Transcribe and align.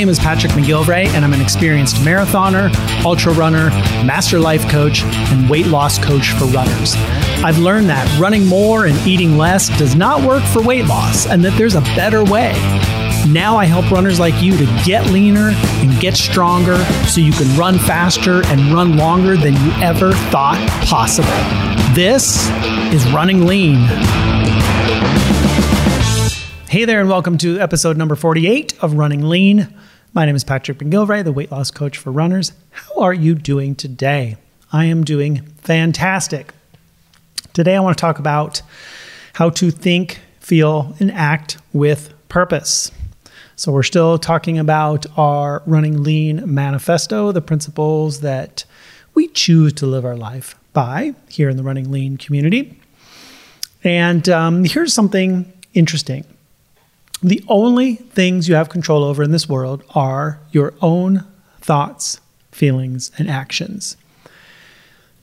name 0.00 0.08
is 0.08 0.18
Patrick 0.18 0.52
McGilvray, 0.52 1.08
and 1.08 1.26
I'm 1.26 1.34
an 1.34 1.42
experienced 1.42 1.96
marathoner, 1.96 2.72
ultra 3.04 3.34
runner, 3.34 3.68
master 4.02 4.38
life 4.38 4.66
coach, 4.70 5.02
and 5.02 5.50
weight 5.50 5.66
loss 5.66 5.98
coach 5.98 6.30
for 6.30 6.46
runners. 6.46 6.94
I've 7.44 7.58
learned 7.58 7.90
that 7.90 8.18
running 8.18 8.46
more 8.46 8.86
and 8.86 8.96
eating 9.06 9.36
less 9.36 9.68
does 9.78 9.94
not 9.94 10.26
work 10.26 10.42
for 10.42 10.62
weight 10.62 10.86
loss, 10.86 11.26
and 11.26 11.44
that 11.44 11.54
there's 11.58 11.74
a 11.74 11.82
better 11.82 12.24
way. 12.24 12.52
Now 13.28 13.58
I 13.58 13.66
help 13.66 13.90
runners 13.90 14.18
like 14.18 14.42
you 14.42 14.56
to 14.56 14.64
get 14.86 15.04
leaner 15.08 15.50
and 15.50 16.00
get 16.00 16.16
stronger 16.16 16.82
so 17.06 17.20
you 17.20 17.32
can 17.32 17.54
run 17.58 17.78
faster 17.78 18.42
and 18.46 18.72
run 18.72 18.96
longer 18.96 19.36
than 19.36 19.52
you 19.52 19.70
ever 19.82 20.12
thought 20.30 20.66
possible. 20.86 21.28
This 21.94 22.48
is 22.94 23.06
Running 23.12 23.44
Lean. 23.44 23.86
Hey 26.70 26.86
there, 26.86 27.00
and 27.00 27.10
welcome 27.10 27.36
to 27.36 27.60
episode 27.60 27.98
number 27.98 28.14
48 28.14 28.82
of 28.82 28.94
Running 28.94 29.28
Lean. 29.28 29.68
My 30.12 30.26
name 30.26 30.34
is 30.34 30.42
Patrick 30.42 30.78
McGilvray, 30.78 31.22
the 31.22 31.30
weight 31.30 31.52
loss 31.52 31.70
coach 31.70 31.96
for 31.96 32.10
runners. 32.10 32.52
How 32.70 33.02
are 33.02 33.14
you 33.14 33.36
doing 33.36 33.76
today? 33.76 34.36
I 34.72 34.86
am 34.86 35.04
doing 35.04 35.42
fantastic. 35.58 36.52
Today, 37.52 37.76
I 37.76 37.80
want 37.80 37.96
to 37.96 38.00
talk 38.00 38.18
about 38.18 38.60
how 39.34 39.50
to 39.50 39.70
think, 39.70 40.18
feel, 40.40 40.96
and 40.98 41.12
act 41.12 41.58
with 41.72 42.12
purpose. 42.28 42.90
So, 43.54 43.70
we're 43.70 43.84
still 43.84 44.18
talking 44.18 44.58
about 44.58 45.06
our 45.16 45.62
Running 45.64 46.02
Lean 46.02 46.42
manifesto, 46.52 47.30
the 47.30 47.40
principles 47.40 48.20
that 48.20 48.64
we 49.14 49.28
choose 49.28 49.72
to 49.74 49.86
live 49.86 50.04
our 50.04 50.16
life 50.16 50.56
by 50.72 51.14
here 51.28 51.48
in 51.48 51.56
the 51.56 51.62
Running 51.62 51.92
Lean 51.92 52.16
community. 52.16 52.80
And 53.84 54.28
um, 54.28 54.64
here's 54.64 54.92
something 54.92 55.52
interesting 55.72 56.24
the 57.22 57.44
only 57.48 57.96
things 57.96 58.48
you 58.48 58.54
have 58.54 58.68
control 58.68 59.04
over 59.04 59.22
in 59.22 59.30
this 59.30 59.48
world 59.48 59.82
are 59.94 60.40
your 60.52 60.74
own 60.80 61.26
thoughts, 61.60 62.20
feelings, 62.50 63.10
and 63.18 63.30
actions. 63.30 63.96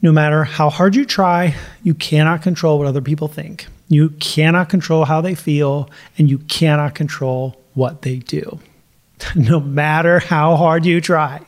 No 0.01 0.11
matter 0.11 0.43
how 0.43 0.69
hard 0.69 0.95
you 0.95 1.05
try, 1.05 1.55
you 1.83 1.95
cannot 1.95 2.43
control 2.43 2.77
what 2.77 2.87
other 2.87 3.01
people 3.01 3.27
think. 3.27 3.65
You 3.87 4.09
cannot 4.19 4.69
control 4.69 5.05
how 5.05 5.21
they 5.21 5.33
feel, 5.33 5.89
and 6.17 6.29
you 6.29 6.37
cannot 6.39 6.93
control 6.93 7.59
what 7.73 8.03
they 8.03 8.17
do. 8.17 8.59
no 9.35 9.59
matter 9.59 10.19
how 10.19 10.55
hard 10.55 10.85
you 10.85 11.01
try. 11.01 11.41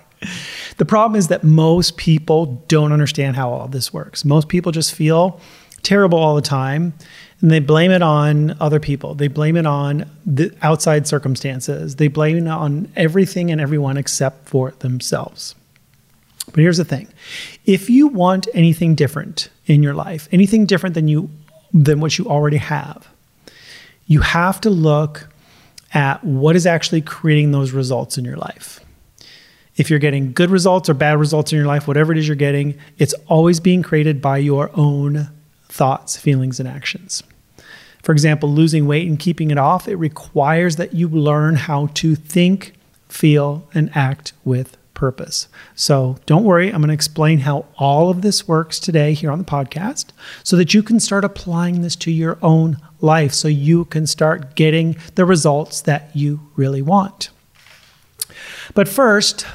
The 0.78 0.86
problem 0.86 1.18
is 1.18 1.28
that 1.30 1.44
most 1.44 1.98
people 1.98 2.64
don't 2.68 2.92
understand 2.92 3.36
how 3.36 3.52
all 3.52 3.68
this 3.68 3.94
works. 3.94 4.26
Most 4.26 4.50
people 4.50 4.72
just 4.72 4.94
feel 4.94 5.40
terrible 5.82 6.20
all 6.20 6.36
the 6.36 6.42
time 6.42 6.94
and 7.42 7.52
they 7.52 7.60
blame 7.60 7.92
it 7.92 8.02
on 8.02 8.58
other 8.60 8.80
people. 8.80 9.16
They 9.16 9.30
blame 9.30 9.56
it 9.56 9.66
on 9.66 10.10
the 10.26 10.54
outside 10.62 11.08
circumstances. 11.08 11.96
They 11.96 12.10
blame 12.10 12.38
it 12.38 12.48
on 12.48 12.92
everything 12.96 13.50
and 13.52 13.62
everyone 13.62 13.98
except 13.98 14.48
for 14.50 14.72
themselves. 14.80 15.56
But 16.48 16.58
here's 16.58 16.78
the 16.78 16.86
thing. 16.86 17.08
If 17.66 17.90
you 17.90 18.08
want 18.08 18.48
anything 18.54 18.96
different 18.96 19.50
in 19.68 19.84
your 19.84 19.94
life, 19.94 20.28
anything 20.32 20.66
different 20.66 20.96
than 20.96 21.08
you 21.08 21.30
than 21.72 22.00
what 22.00 22.18
you 22.18 22.26
already 22.26 22.58
have, 22.58 23.08
you 24.08 24.22
have 24.22 24.60
to 24.62 24.72
look 24.72 25.30
at 25.94 26.24
what 26.24 26.56
is 26.56 26.66
actually 26.66 27.02
creating 27.02 27.52
those 27.52 27.72
results 27.72 28.18
in 28.18 28.26
your 28.26 28.38
life. 28.38 28.80
If 29.76 29.90
you're 29.90 30.00
getting 30.00 30.34
good 30.34 30.50
results 30.50 30.90
or 30.90 30.94
bad 30.94 31.20
results 31.20 31.54
in 31.54 31.58
your 31.58 31.68
life, 31.68 31.88
whatever 31.88 32.12
it 32.12 32.18
is 32.18 32.28
you're 32.28 32.36
getting, 32.36 32.78
it's 32.98 33.14
always 33.28 33.60
being 33.60 33.84
created 33.84 34.20
by 34.22 34.40
your 34.40 34.72
own 34.74 35.30
thoughts, 35.70 36.18
feelings, 36.18 36.60
and 36.60 36.68
actions. 36.68 37.24
For 38.04 38.12
example, 38.12 38.50
losing 38.50 38.88
weight 38.88 39.08
and 39.08 39.20
keeping 39.20 39.52
it 39.52 39.58
off, 39.58 39.88
it 39.88 39.96
requires 39.96 40.76
that 40.78 40.94
you 40.94 41.08
learn 41.08 41.56
how 41.56 41.88
to 41.96 42.16
think, 42.16 42.74
feel, 43.08 43.68
and 43.74 43.90
act 43.96 44.34
with 44.44 44.78
purpose. 44.94 45.48
So 45.76 46.18
don't 46.26 46.44
worry, 46.44 46.68
I'm 46.68 46.82
going 46.82 46.90
to 46.90 46.94
explain 46.94 47.40
how 47.40 47.66
all 47.78 48.10
of 48.10 48.22
this 48.22 48.48
works 48.48 48.80
today 48.80 49.14
here 49.14 49.32
on 49.32 49.40
the 49.40 49.46
podcast 49.46 50.08
so 50.44 50.58
that 50.58 50.74
you 50.74 50.84
can 50.84 51.00
start 51.00 51.24
applying 51.24 51.82
this 51.82 51.96
to 51.98 52.12
your 52.12 52.38
own 52.42 52.78
life 53.00 53.34
so 53.34 53.48
you 53.48 53.86
can 53.86 54.06
start 54.06 54.56
getting 54.56 54.98
the 55.16 55.24
results 55.24 55.82
that 55.82 56.14
you 56.14 56.42
really 56.58 56.82
want. 56.82 57.30
But 58.74 58.90
first, 58.90 59.46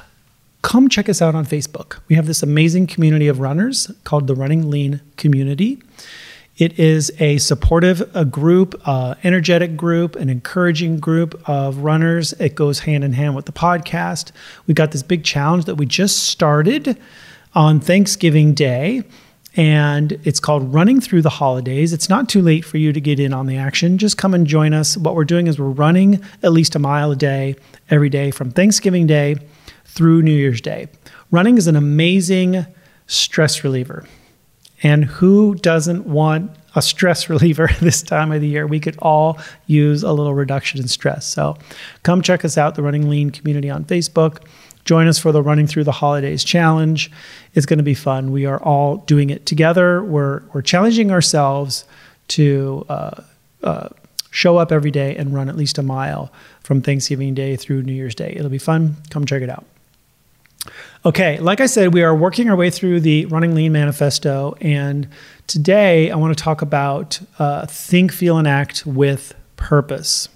come 0.64 0.88
check 0.88 1.10
us 1.10 1.20
out 1.20 1.34
on 1.34 1.44
Facebook. 1.44 1.98
We 2.08 2.16
have 2.16 2.26
this 2.26 2.42
amazing 2.42 2.86
community 2.86 3.28
of 3.28 3.38
runners 3.38 3.90
called 4.04 4.26
the 4.26 4.34
Running 4.34 4.70
Lean 4.70 5.02
Community. 5.18 5.80
It 6.56 6.78
is 6.78 7.12
a 7.20 7.36
supportive 7.38 8.10
a 8.16 8.24
group, 8.24 8.80
uh, 8.86 9.14
energetic 9.24 9.76
group, 9.76 10.16
an 10.16 10.30
encouraging 10.30 11.00
group 11.00 11.38
of 11.46 11.78
runners. 11.78 12.32
It 12.34 12.54
goes 12.54 12.80
hand 12.80 13.04
in 13.04 13.12
hand 13.12 13.36
with 13.36 13.44
the 13.44 13.52
podcast. 13.52 14.32
We 14.66 14.72
got 14.72 14.92
this 14.92 15.02
big 15.02 15.22
challenge 15.22 15.66
that 15.66 15.74
we 15.74 15.84
just 15.84 16.24
started 16.24 16.98
on 17.54 17.78
Thanksgiving 17.78 18.54
Day, 18.54 19.02
and 19.56 20.12
it's 20.24 20.40
called 20.40 20.72
Running 20.72 20.98
Through 20.98 21.22
the 21.22 21.28
Holidays. 21.28 21.92
It's 21.92 22.08
not 22.08 22.28
too 22.28 22.40
late 22.40 22.64
for 22.64 22.78
you 22.78 22.92
to 22.94 23.00
get 23.02 23.20
in 23.20 23.34
on 23.34 23.46
the 23.46 23.58
action. 23.58 23.98
Just 23.98 24.16
come 24.16 24.32
and 24.32 24.46
join 24.46 24.72
us. 24.72 24.96
What 24.96 25.14
we're 25.14 25.24
doing 25.24 25.46
is 25.46 25.58
we're 25.58 25.66
running 25.66 26.22
at 26.42 26.52
least 26.52 26.74
a 26.74 26.78
mile 26.78 27.10
a 27.10 27.16
day 27.16 27.56
every 27.90 28.08
day 28.08 28.30
from 28.30 28.50
Thanksgiving 28.50 29.06
Day 29.06 29.36
through 29.94 30.22
New 30.22 30.32
Year's 30.32 30.60
Day. 30.60 30.88
Running 31.30 31.56
is 31.56 31.66
an 31.66 31.76
amazing 31.76 32.66
stress 33.06 33.62
reliever. 33.62 34.04
And 34.82 35.04
who 35.04 35.54
doesn't 35.54 36.06
want 36.06 36.50
a 36.74 36.82
stress 36.82 37.28
reliever 37.30 37.70
this 37.80 38.02
time 38.02 38.32
of 38.32 38.40
the 38.40 38.48
year? 38.48 38.66
We 38.66 38.80
could 38.80 38.98
all 38.98 39.38
use 39.66 40.02
a 40.02 40.12
little 40.12 40.34
reduction 40.34 40.80
in 40.80 40.88
stress. 40.88 41.26
So 41.26 41.56
come 42.02 42.22
check 42.22 42.44
us 42.44 42.58
out, 42.58 42.74
the 42.74 42.82
Running 42.82 43.08
Lean 43.08 43.30
community 43.30 43.70
on 43.70 43.84
Facebook. 43.84 44.44
Join 44.84 45.06
us 45.06 45.18
for 45.18 45.32
the 45.32 45.42
Running 45.42 45.66
Through 45.66 45.84
the 45.84 45.92
Holidays 45.92 46.44
challenge. 46.44 47.10
It's 47.54 47.64
going 47.64 47.78
to 47.78 47.84
be 47.84 47.94
fun. 47.94 48.32
We 48.32 48.44
are 48.44 48.62
all 48.62 48.98
doing 48.98 49.30
it 49.30 49.46
together. 49.46 50.02
We're, 50.02 50.42
we're 50.52 50.60
challenging 50.60 51.10
ourselves 51.10 51.84
to 52.28 52.84
uh, 52.88 53.22
uh, 53.62 53.88
show 54.30 54.58
up 54.58 54.72
every 54.72 54.90
day 54.90 55.16
and 55.16 55.32
run 55.32 55.48
at 55.48 55.56
least 55.56 55.78
a 55.78 55.82
mile 55.82 56.30
from 56.62 56.82
Thanksgiving 56.82 57.32
Day 57.32 57.56
through 57.56 57.82
New 57.82 57.94
Year's 57.94 58.14
Day. 58.14 58.34
It'll 58.36 58.50
be 58.50 58.58
fun. 58.58 58.96
Come 59.08 59.24
check 59.24 59.40
it 59.40 59.48
out. 59.48 59.64
Okay, 61.06 61.38
like 61.38 61.60
I 61.60 61.66
said, 61.66 61.92
we 61.92 62.02
are 62.02 62.16
working 62.16 62.48
our 62.48 62.56
way 62.56 62.70
through 62.70 63.00
the 63.00 63.26
Running 63.26 63.54
Lean 63.54 63.72
Manifesto, 63.72 64.56
and 64.62 65.06
today 65.46 66.10
I 66.10 66.16
want 66.16 66.34
to 66.34 66.42
talk 66.42 66.62
about 66.62 67.20
uh, 67.38 67.66
think, 67.66 68.10
feel, 68.10 68.38
and 68.38 68.48
act 68.48 68.86
with 68.86 69.34
purpose. 69.56 70.30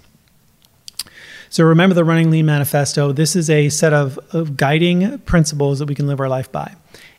So 1.49 1.63
remember 1.63 1.95
the 1.95 2.03
Running 2.03 2.29
Lean 2.29 2.45
Manifesto. 2.45 3.11
This 3.11 3.35
is 3.35 3.49
a 3.49 3.69
set 3.69 3.93
of, 3.93 4.19
of 4.31 4.57
guiding 4.57 5.17
principles 5.19 5.79
that 5.79 5.87
we 5.87 5.95
can 5.95 6.05
live 6.05 6.19
our 6.19 6.29
life 6.29 6.51
by. 6.51 6.75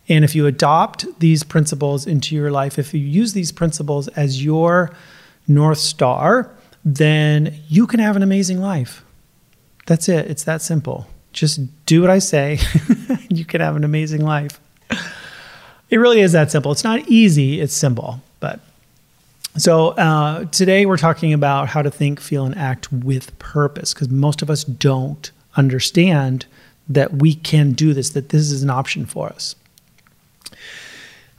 And 0.09 0.25
if 0.25 0.37
you 0.37 0.47
adopt 0.47 1.19
these 1.19 1.43
principles 1.43 2.07
into 2.07 2.37
your 2.37 2.53
life, 2.53 2.79
if 2.79 2.95
you 2.95 3.01
use 3.01 3.33
these 3.33 3.51
principles 3.51 4.07
as 4.09 4.45
your 4.45 4.95
North 5.49 5.79
Star, 5.79 6.55
then 6.85 7.59
you 7.67 7.89
can 7.89 7.99
have 7.99 8.15
an 8.15 8.23
amazing 8.23 8.61
life. 8.61 9.05
That's 9.87 10.09
it, 10.09 10.31
it's 10.31 10.45
that 10.45 10.63
simple. 10.63 11.09
Just 11.33 11.61
do 11.87 12.01
what 12.01 12.11
I 12.11 12.19
say. 12.19 12.59
you 13.29 13.45
can 13.45 13.61
have 13.61 13.77
an 13.77 13.85
amazing 13.85 14.25
life. 14.25 14.61
It 15.91 15.97
really 15.97 16.21
is 16.21 16.33
that 16.33 16.51
simple. 16.51 16.73
It's 16.73 16.85
not 16.85 17.09
easy, 17.09 17.61
it's 17.61 17.75
simple. 17.75 18.21
But 18.39 18.61
so 19.57 19.89
uh, 19.89 20.45
today 20.47 20.87
we're 20.87 20.97
talking 20.97 21.33
about 21.33 21.69
how 21.69 21.83
to 21.83 21.91
think, 21.91 22.21
feel, 22.21 22.45
and 22.45 22.57
act 22.57 22.93
with 22.93 23.37
purpose 23.39 23.93
because 23.93 24.09
most 24.09 24.41
of 24.43 24.51
us 24.51 24.63
don't 24.63 25.31
understand 25.57 26.47
that 26.89 27.15
we 27.15 27.35
can 27.35 27.73
do 27.73 27.93
this, 27.93 28.11
that 28.11 28.31
this 28.31 28.51
is 28.51 28.63
an 28.63 28.71
option 28.71 29.05
for 29.05 29.29
us. 29.29 29.55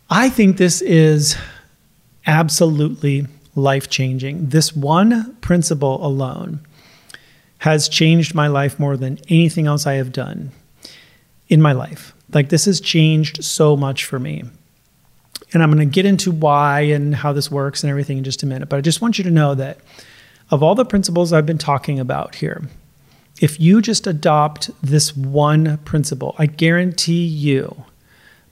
I 0.10 0.30
think 0.30 0.58
this 0.58 0.82
is 0.82 1.38
absolutely 2.28 3.28
life 3.56 3.90
changing. 3.90 4.50
This 4.50 4.76
one 4.76 5.36
principle 5.38 6.06
alone 6.06 6.60
has 7.62 7.88
changed 7.88 8.34
my 8.34 8.48
life 8.48 8.80
more 8.80 8.98
than 8.98 9.20
anything 9.30 9.68
else 9.68 9.86
I 9.86 9.94
have 9.94 10.12
done 10.12 10.52
in 11.48 11.62
my 11.62 11.74
life. 11.74 12.12
Like, 12.34 12.50
this 12.50 12.66
has 12.66 12.82
changed 12.82 13.44
so 13.44 13.78
much 13.78 14.04
for 14.04 14.18
me. 14.18 14.46
And 15.54 15.62
I'm 15.62 15.72
going 15.72 15.88
to 15.88 15.94
get 15.94 16.08
into 16.08 16.32
why 16.32 16.82
and 16.82 17.14
how 17.14 17.34
this 17.34 17.52
works 17.52 17.84
and 17.84 17.92
everything 17.92 18.18
in 18.18 18.24
just 18.24 18.42
a 18.42 18.48
minute. 18.48 18.68
But 18.68 18.78
I 18.78 18.82
just 18.82 19.00
want 19.00 19.20
you 19.20 19.24
to 19.26 19.30
know 19.30 19.54
that 19.54 19.78
of 20.50 20.64
all 20.64 20.74
the 20.74 20.86
principles 20.86 21.32
I've 21.32 21.46
been 21.46 21.60
talking 21.60 22.00
about 22.00 22.34
here, 22.34 22.64
if 23.40 23.60
you 23.60 23.80
just 23.80 24.08
adopt 24.08 24.72
this 24.82 25.16
one 25.16 25.78
principle, 25.86 26.34
I 26.40 26.48
guarantee 26.48 27.26
you 27.26 27.86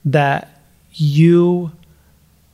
that 0.04 0.62
you 0.92 1.72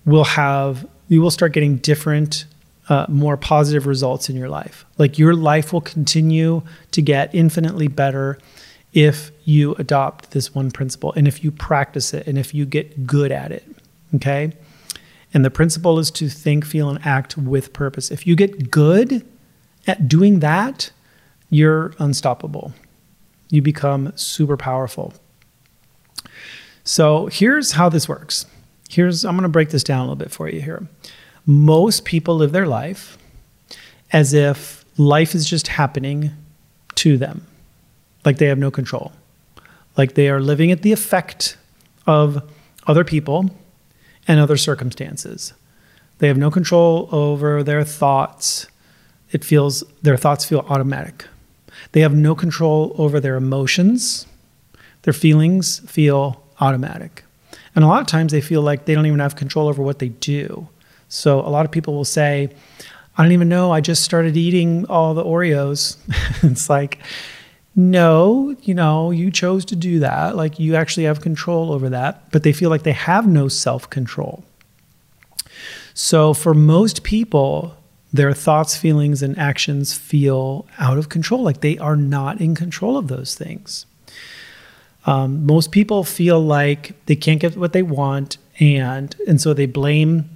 will 0.06 0.24
have, 0.24 0.88
you 1.08 1.20
will 1.20 1.30
start 1.30 1.52
getting 1.52 1.76
different 1.76 2.46
uh, 2.88 3.06
more 3.08 3.36
positive 3.36 3.86
results 3.86 4.28
in 4.28 4.36
your 4.36 4.48
life. 4.48 4.84
Like 4.98 5.18
your 5.18 5.34
life 5.34 5.72
will 5.72 5.80
continue 5.80 6.62
to 6.92 7.02
get 7.02 7.34
infinitely 7.34 7.88
better 7.88 8.38
if 8.92 9.30
you 9.44 9.74
adopt 9.74 10.30
this 10.30 10.54
one 10.54 10.70
principle 10.70 11.12
and 11.14 11.28
if 11.28 11.44
you 11.44 11.50
practice 11.50 12.14
it 12.14 12.26
and 12.26 12.38
if 12.38 12.54
you 12.54 12.64
get 12.64 13.06
good 13.06 13.32
at 13.32 13.52
it. 13.52 13.64
Okay. 14.14 14.52
And 15.34 15.44
the 15.44 15.50
principle 15.50 15.98
is 15.98 16.10
to 16.12 16.28
think, 16.28 16.64
feel, 16.64 16.88
and 16.88 17.04
act 17.04 17.36
with 17.36 17.72
purpose. 17.72 18.10
If 18.10 18.26
you 18.26 18.36
get 18.36 18.70
good 18.70 19.26
at 19.86 20.08
doing 20.08 20.40
that, 20.40 20.90
you're 21.50 21.92
unstoppable. 21.98 22.72
You 23.50 23.62
become 23.62 24.12
super 24.16 24.56
powerful. 24.56 25.12
So 26.84 27.26
here's 27.26 27.72
how 27.72 27.88
this 27.88 28.08
works. 28.08 28.46
Here's 28.88 29.24
I'm 29.24 29.34
going 29.34 29.42
to 29.42 29.48
break 29.48 29.70
this 29.70 29.84
down 29.84 29.98
a 29.98 30.02
little 30.02 30.16
bit 30.16 30.30
for 30.30 30.48
you 30.48 30.60
here. 30.60 30.86
Most 31.46 32.04
people 32.04 32.36
live 32.36 32.52
their 32.52 32.66
life 32.66 33.16
as 34.12 34.34
if 34.34 34.84
life 34.98 35.34
is 35.34 35.48
just 35.48 35.68
happening 35.68 36.32
to 36.96 37.16
them, 37.16 37.46
like 38.24 38.38
they 38.38 38.46
have 38.46 38.58
no 38.58 38.70
control, 38.70 39.12
like 39.96 40.14
they 40.14 40.28
are 40.28 40.40
living 40.40 40.72
at 40.72 40.82
the 40.82 40.92
effect 40.92 41.56
of 42.06 42.42
other 42.86 43.04
people 43.04 43.50
and 44.26 44.40
other 44.40 44.56
circumstances. 44.56 45.52
They 46.18 46.28
have 46.28 46.38
no 46.38 46.50
control 46.50 47.08
over 47.12 47.62
their 47.62 47.84
thoughts. 47.84 48.66
It 49.30 49.44
feels 49.44 49.84
their 50.02 50.16
thoughts 50.16 50.44
feel 50.44 50.64
automatic. 50.68 51.26
They 51.92 52.00
have 52.00 52.14
no 52.14 52.34
control 52.34 52.94
over 52.98 53.20
their 53.20 53.36
emotions. 53.36 54.26
Their 55.02 55.12
feelings 55.12 55.78
feel 55.90 56.42
automatic. 56.60 57.22
And 57.74 57.84
a 57.84 57.88
lot 57.88 58.00
of 58.00 58.06
times 58.06 58.32
they 58.32 58.40
feel 58.40 58.62
like 58.62 58.86
they 58.86 58.94
don't 58.94 59.06
even 59.06 59.20
have 59.20 59.36
control 59.36 59.68
over 59.68 59.82
what 59.82 59.98
they 59.98 60.08
do. 60.08 60.68
So 61.08 61.40
a 61.40 61.48
lot 61.48 61.64
of 61.64 61.70
people 61.72 61.94
will 61.94 62.04
say, 62.04 62.50
I 63.16 63.22
don't 63.22 63.32
even 63.32 63.48
know. 63.48 63.70
I 63.72 63.80
just 63.80 64.02
started 64.02 64.36
eating 64.36 64.86
all 64.86 65.14
the 65.14 65.24
Oreos. 65.24 65.96
it's 66.42 66.68
like, 66.68 66.98
no, 67.74 68.56
you 68.62 68.74
know, 68.74 69.10
you 69.10 69.30
chose 69.30 69.64
to 69.66 69.76
do 69.76 70.00
that. 70.00 70.36
Like 70.36 70.58
you 70.58 70.74
actually 70.76 71.04
have 71.04 71.20
control 71.20 71.72
over 71.72 71.90
that, 71.90 72.30
but 72.32 72.42
they 72.42 72.52
feel 72.52 72.70
like 72.70 72.82
they 72.82 72.92
have 72.92 73.26
no 73.26 73.48
self 73.48 73.88
control. 73.88 74.44
So 75.94 76.34
for 76.34 76.52
most 76.52 77.04
people, 77.04 77.76
their 78.12 78.32
thoughts, 78.32 78.76
feelings, 78.76 79.22
and 79.22 79.38
actions 79.38 79.96
feel 79.96 80.66
out 80.78 80.98
of 80.98 81.08
control, 81.08 81.42
like 81.42 81.60
they 81.60 81.78
are 81.78 81.96
not 81.96 82.40
in 82.40 82.54
control 82.54 82.96
of 82.96 83.08
those 83.08 83.34
things. 83.34 83.86
Um, 85.06 85.46
most 85.46 85.70
people 85.70 86.02
feel 86.04 86.40
like 86.40 86.94
they 87.06 87.16
can't 87.16 87.40
get 87.40 87.56
what 87.56 87.72
they 87.72 87.82
want, 87.82 88.38
and 88.58 89.14
and 89.26 89.40
so 89.40 89.54
they 89.54 89.66
blame 89.66 90.35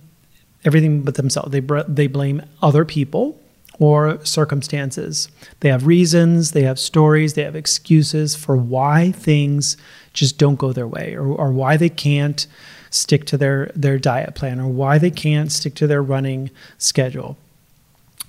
everything 0.64 1.02
but 1.02 1.14
themselves. 1.14 1.50
They 1.50 1.60
they 1.88 2.06
blame 2.06 2.42
other 2.62 2.84
people 2.84 3.40
or 3.78 4.22
circumstances. 4.24 5.28
They 5.60 5.70
have 5.70 5.86
reasons, 5.86 6.52
they 6.52 6.62
have 6.62 6.78
stories, 6.78 7.34
they 7.34 7.44
have 7.44 7.56
excuses 7.56 8.36
for 8.36 8.56
why 8.56 9.12
things 9.12 9.76
just 10.12 10.36
don't 10.36 10.56
go 10.56 10.72
their 10.72 10.86
way, 10.86 11.14
or, 11.14 11.26
or 11.28 11.50
why 11.50 11.78
they 11.78 11.88
can't 11.88 12.46
stick 12.90 13.24
to 13.26 13.36
their 13.36 13.70
their 13.74 13.98
diet 13.98 14.34
plan, 14.34 14.60
or 14.60 14.68
why 14.68 14.98
they 14.98 15.10
can't 15.10 15.50
stick 15.50 15.74
to 15.76 15.86
their 15.86 16.02
running 16.02 16.50
schedule 16.78 17.36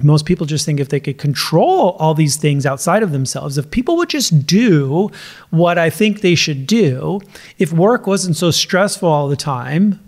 most 0.04 0.26
people 0.26 0.46
just 0.46 0.66
think 0.66 0.80
if 0.80 0.90
they 0.90 1.00
could 1.00 1.18
control 1.18 1.92
all 2.00 2.14
these 2.14 2.36
things 2.36 2.66
outside 2.66 3.04
of 3.04 3.12
themselves, 3.12 3.58
if 3.58 3.70
people 3.72 3.98
would 3.98 4.10
just 4.10 4.46
do 4.46 5.12
what 5.50 5.78
I 5.78 5.90
think 5.90 6.22
they 6.22 6.36
should 6.36 6.68
do, 6.68 7.20
if 7.58 7.72
work 7.72 8.08
wasn't 8.08 8.38
so 8.38 8.52
stressful 8.52 9.08
all 9.08 9.28
the 9.28 9.36
time, 9.36 10.00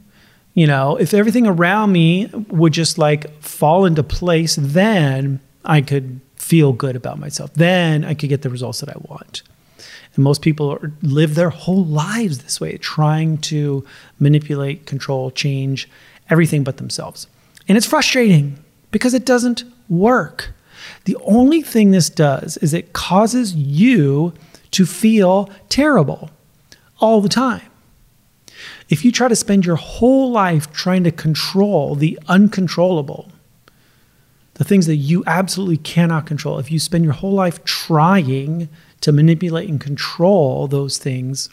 you 0.53 0.67
know, 0.67 0.95
if 0.97 1.13
everything 1.13 1.47
around 1.47 1.91
me 1.91 2.27
would 2.49 2.73
just 2.73 2.97
like 2.97 3.41
fall 3.41 3.85
into 3.85 4.03
place, 4.03 4.57
then 4.59 5.39
I 5.65 5.81
could 5.81 6.21
feel 6.35 6.73
good 6.73 6.95
about 6.95 7.19
myself. 7.19 7.53
Then 7.53 8.03
I 8.03 8.13
could 8.13 8.29
get 8.29 8.41
the 8.41 8.49
results 8.49 8.79
that 8.81 8.89
I 8.89 8.97
want. 9.07 9.41
And 10.15 10.23
most 10.23 10.41
people 10.41 10.79
live 11.01 11.35
their 11.35 11.49
whole 11.49 11.83
lives 11.85 12.39
this 12.39 12.61
way, 12.61 12.77
trying 12.77 13.39
to 13.39 13.83
manipulate, 14.19 14.85
control, 14.85 15.31
change 15.31 15.89
everything 16.29 16.63
but 16.63 16.77
themselves. 16.77 17.27
And 17.67 17.77
it's 17.77 17.87
frustrating 17.87 18.59
because 18.91 19.13
it 19.13 19.25
doesn't 19.25 19.63
work. 19.89 20.53
The 21.05 21.17
only 21.23 21.61
thing 21.61 21.91
this 21.91 22.09
does 22.09 22.57
is 22.57 22.73
it 22.73 22.93
causes 22.93 23.55
you 23.55 24.33
to 24.71 24.85
feel 24.85 25.49
terrible 25.69 26.29
all 26.99 27.21
the 27.21 27.29
time. 27.29 27.61
If 28.89 29.05
you 29.05 29.11
try 29.11 29.27
to 29.27 29.35
spend 29.35 29.65
your 29.65 29.75
whole 29.75 30.31
life 30.31 30.71
trying 30.71 31.03
to 31.05 31.11
control 31.11 31.95
the 31.95 32.19
uncontrollable, 32.27 33.31
the 34.55 34.63
things 34.63 34.85
that 34.87 34.97
you 34.97 35.23
absolutely 35.25 35.77
cannot 35.77 36.25
control, 36.27 36.59
if 36.59 36.71
you 36.71 36.79
spend 36.79 37.03
your 37.03 37.13
whole 37.13 37.31
life 37.31 37.63
trying 37.63 38.69
to 39.01 39.11
manipulate 39.11 39.69
and 39.69 39.81
control 39.81 40.67
those 40.67 40.97
things, 40.97 41.49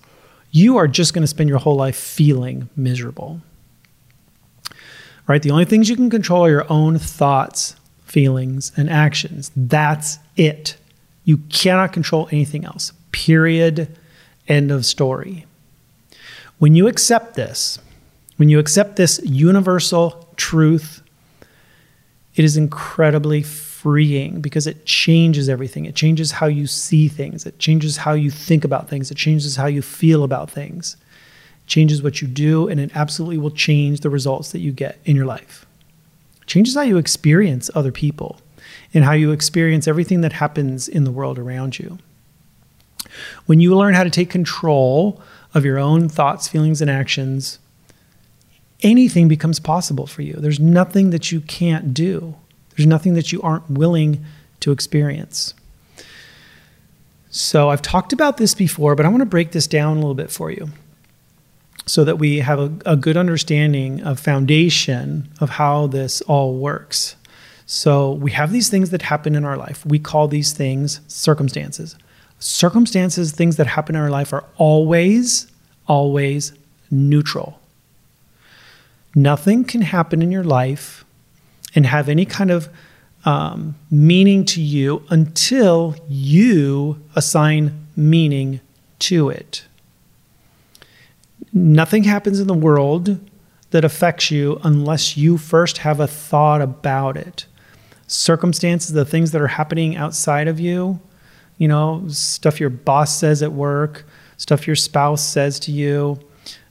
you 0.50 0.77
are 0.77 0.88
just 0.88 1.15
going 1.15 1.23
to 1.23 1.29
spend 1.29 1.49
your 1.49 1.59
whole 1.59 1.77
life 1.77 1.97
feeling 1.97 2.69
miserable. 2.77 3.41
Right? 5.27 5.43
The 5.43 5.53
only 5.53 5.65
things 5.65 5.88
you 5.88 5.97
can 5.97 6.11
control 6.11 6.44
are 6.44 6.50
your 6.50 6.73
own 6.73 6.99
thoughts, 6.99 7.77
feelings, 8.05 8.73
and 8.77 8.91
actions. 8.91 9.53
That's 9.55 10.19
it. 10.37 10.77
You 11.25 11.38
cannot 11.49 11.93
control 11.93 12.29
anything 12.32 12.65
else. 12.65 12.93
Period. 13.12 13.97
End 14.49 14.73
of 14.73 14.85
story. 14.85 15.47
When 16.60 16.76
you 16.76 16.86
accept 16.86 17.34
this, 17.34 17.80
when 18.36 18.48
you 18.48 18.60
accept 18.60 18.94
this 18.94 19.20
universal 19.24 20.28
truth, 20.36 21.02
it 22.36 22.44
is 22.44 22.56
incredibly 22.56 23.42
freeing 23.42 24.40
because 24.40 24.68
it 24.68 24.86
changes 24.86 25.48
everything. 25.48 25.86
It 25.86 25.96
changes 25.96 26.30
how 26.30 26.46
you 26.46 26.68
see 26.68 27.08
things, 27.08 27.44
it 27.44 27.58
changes 27.58 27.96
how 27.96 28.12
you 28.12 28.30
think 28.30 28.64
about 28.64 28.88
things, 28.88 29.10
it 29.10 29.16
changes 29.16 29.56
how 29.56 29.66
you 29.66 29.82
feel 29.82 30.22
about 30.22 30.48
things, 30.48 30.96
it 31.62 31.66
changes 31.66 32.00
what 32.00 32.22
you 32.22 32.28
do, 32.28 32.68
and 32.68 32.78
it 32.78 32.92
absolutely 32.94 33.38
will 33.38 33.50
change 33.50 34.00
the 34.00 34.10
results 34.10 34.52
that 34.52 34.60
you 34.60 34.70
get 34.70 35.00
in 35.04 35.16
your 35.16 35.26
life 35.26 35.66
changes 36.50 36.74
how 36.74 36.82
you 36.82 36.98
experience 36.98 37.70
other 37.76 37.92
people 37.92 38.40
and 38.92 39.04
how 39.04 39.12
you 39.12 39.30
experience 39.30 39.86
everything 39.86 40.20
that 40.20 40.32
happens 40.32 40.88
in 40.88 41.04
the 41.04 41.10
world 41.12 41.38
around 41.38 41.78
you. 41.78 41.96
When 43.46 43.60
you 43.60 43.76
learn 43.76 43.94
how 43.94 44.02
to 44.02 44.10
take 44.10 44.30
control 44.30 45.22
of 45.55 45.64
your 45.64 45.79
own 45.79 46.08
thoughts, 46.08 46.49
feelings, 46.49 46.81
and 46.81 46.91
actions, 46.91 47.58
anything 48.82 49.29
becomes 49.29 49.61
possible 49.61 50.06
for 50.06 50.23
you. 50.23 50.35
There's 50.35 50.61
nothing 50.61 51.11
that 51.11 51.32
you 51.32 51.41
can't 51.41 51.93
do, 51.94 52.35
there's 52.76 52.87
nothing 52.87 53.14
that 53.14 53.32
you 53.32 53.43
aren't 53.43 53.70
willing 53.70 54.25
to 54.61 54.73
experience. 54.73 55.55
So, 57.31 57.70
I've 57.70 57.82
talked 57.82 58.12
about 58.12 58.38
this 58.38 58.55
before, 58.55 58.94
but 58.97 59.06
I 59.06 59.08
want 59.08 59.20
to 59.20 59.26
break 59.26 59.52
this 59.52 59.67
down 59.67 59.97
a 59.97 60.00
little 60.00 60.14
bit 60.14 60.31
for 60.31 60.50
you 60.50 60.70
so 61.87 62.05
that 62.05 62.19
we 62.19 62.38
have 62.38 62.58
a, 62.58 62.73
a 62.87 62.96
good 62.96 63.17
understanding 63.17 64.00
of 64.03 64.20
foundation 64.20 65.29
of 65.41 65.50
how 65.50 65.89
this 65.89 66.20
all 66.22 66.55
works. 66.55 67.17
So 67.67 68.13
we 68.13 68.32
have 68.32 68.53
these 68.53 68.69
things 68.69 68.91
that 68.91 69.03
happen 69.03 69.34
in 69.34 69.44
our 69.44 69.56
life. 69.56 69.84
We 69.86 69.98
call 69.98 70.29
these 70.29 70.53
things 70.53 71.01
circumstances. 71.08 71.96
Circumstances, 72.41 73.32
things 73.32 73.56
that 73.56 73.69
happen 73.69 73.94
in 73.94 74.01
our 74.01 74.11
life 74.11 74.32
are 74.32 74.44
always, 74.56 75.47
always 75.87 76.53
neutral. 76.91 77.61
Nothing 79.15 79.65
can 79.65 79.82
happen 79.82 80.23
in 80.23 80.32
your 80.32 80.44
life 80.44 81.05
and 81.75 81.87
have 81.87 82.09
any 82.09 82.25
kind 82.25 82.51
of 82.51 82.69
um, 83.25 83.77
meaning 83.91 84.44
to 84.47 84.61
you 84.61 85.05
until 85.11 85.94
you 86.09 87.01
assign 87.15 87.87
meaning 87.94 88.61
to 88.99 89.29
it 89.29 89.65
nothing 91.53 92.05
happens 92.05 92.41
in 92.41 92.47
the 92.47 92.55
world 92.55 93.19
that 93.70 93.85
affects 93.85 94.31
you 94.31 94.61
unless 94.65 95.17
you 95.17 95.39
first 95.39 95.79
have 95.79 96.01
a 96.01 96.06
thought 96.06 96.61
about 96.61 97.17
it. 97.17 97.47
Circumstances, 98.06 98.93
the 98.93 99.05
things 99.05 99.31
that 99.31 99.41
are 99.41 99.49
happening 99.49 99.97
outside 99.97 100.49
of 100.49 100.59
you, 100.59 101.01
you 101.60 101.69
know, 101.69 102.02
stuff 102.08 102.58
your 102.58 102.70
boss 102.70 103.14
says 103.19 103.43
at 103.43 103.52
work, 103.52 104.06
stuff 104.38 104.67
your 104.67 104.74
spouse 104.74 105.22
says 105.22 105.60
to 105.60 105.70
you, 105.70 106.19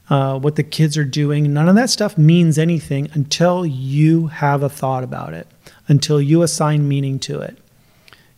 uh, 0.09 0.39
what 0.39 0.55
the 0.55 0.63
kids 0.63 0.97
are 0.97 1.05
doing, 1.05 1.53
none 1.53 1.69
of 1.69 1.75
that 1.75 1.91
stuff 1.91 2.17
means 2.17 2.57
anything 2.57 3.07
until 3.13 3.63
you 3.67 4.27
have 4.27 4.63
a 4.63 4.69
thought 4.69 5.03
about 5.03 5.35
it, 5.35 5.45
until 5.87 6.19
you 6.19 6.41
assign 6.41 6.87
meaning 6.87 7.19
to 7.19 7.39
it. 7.39 7.55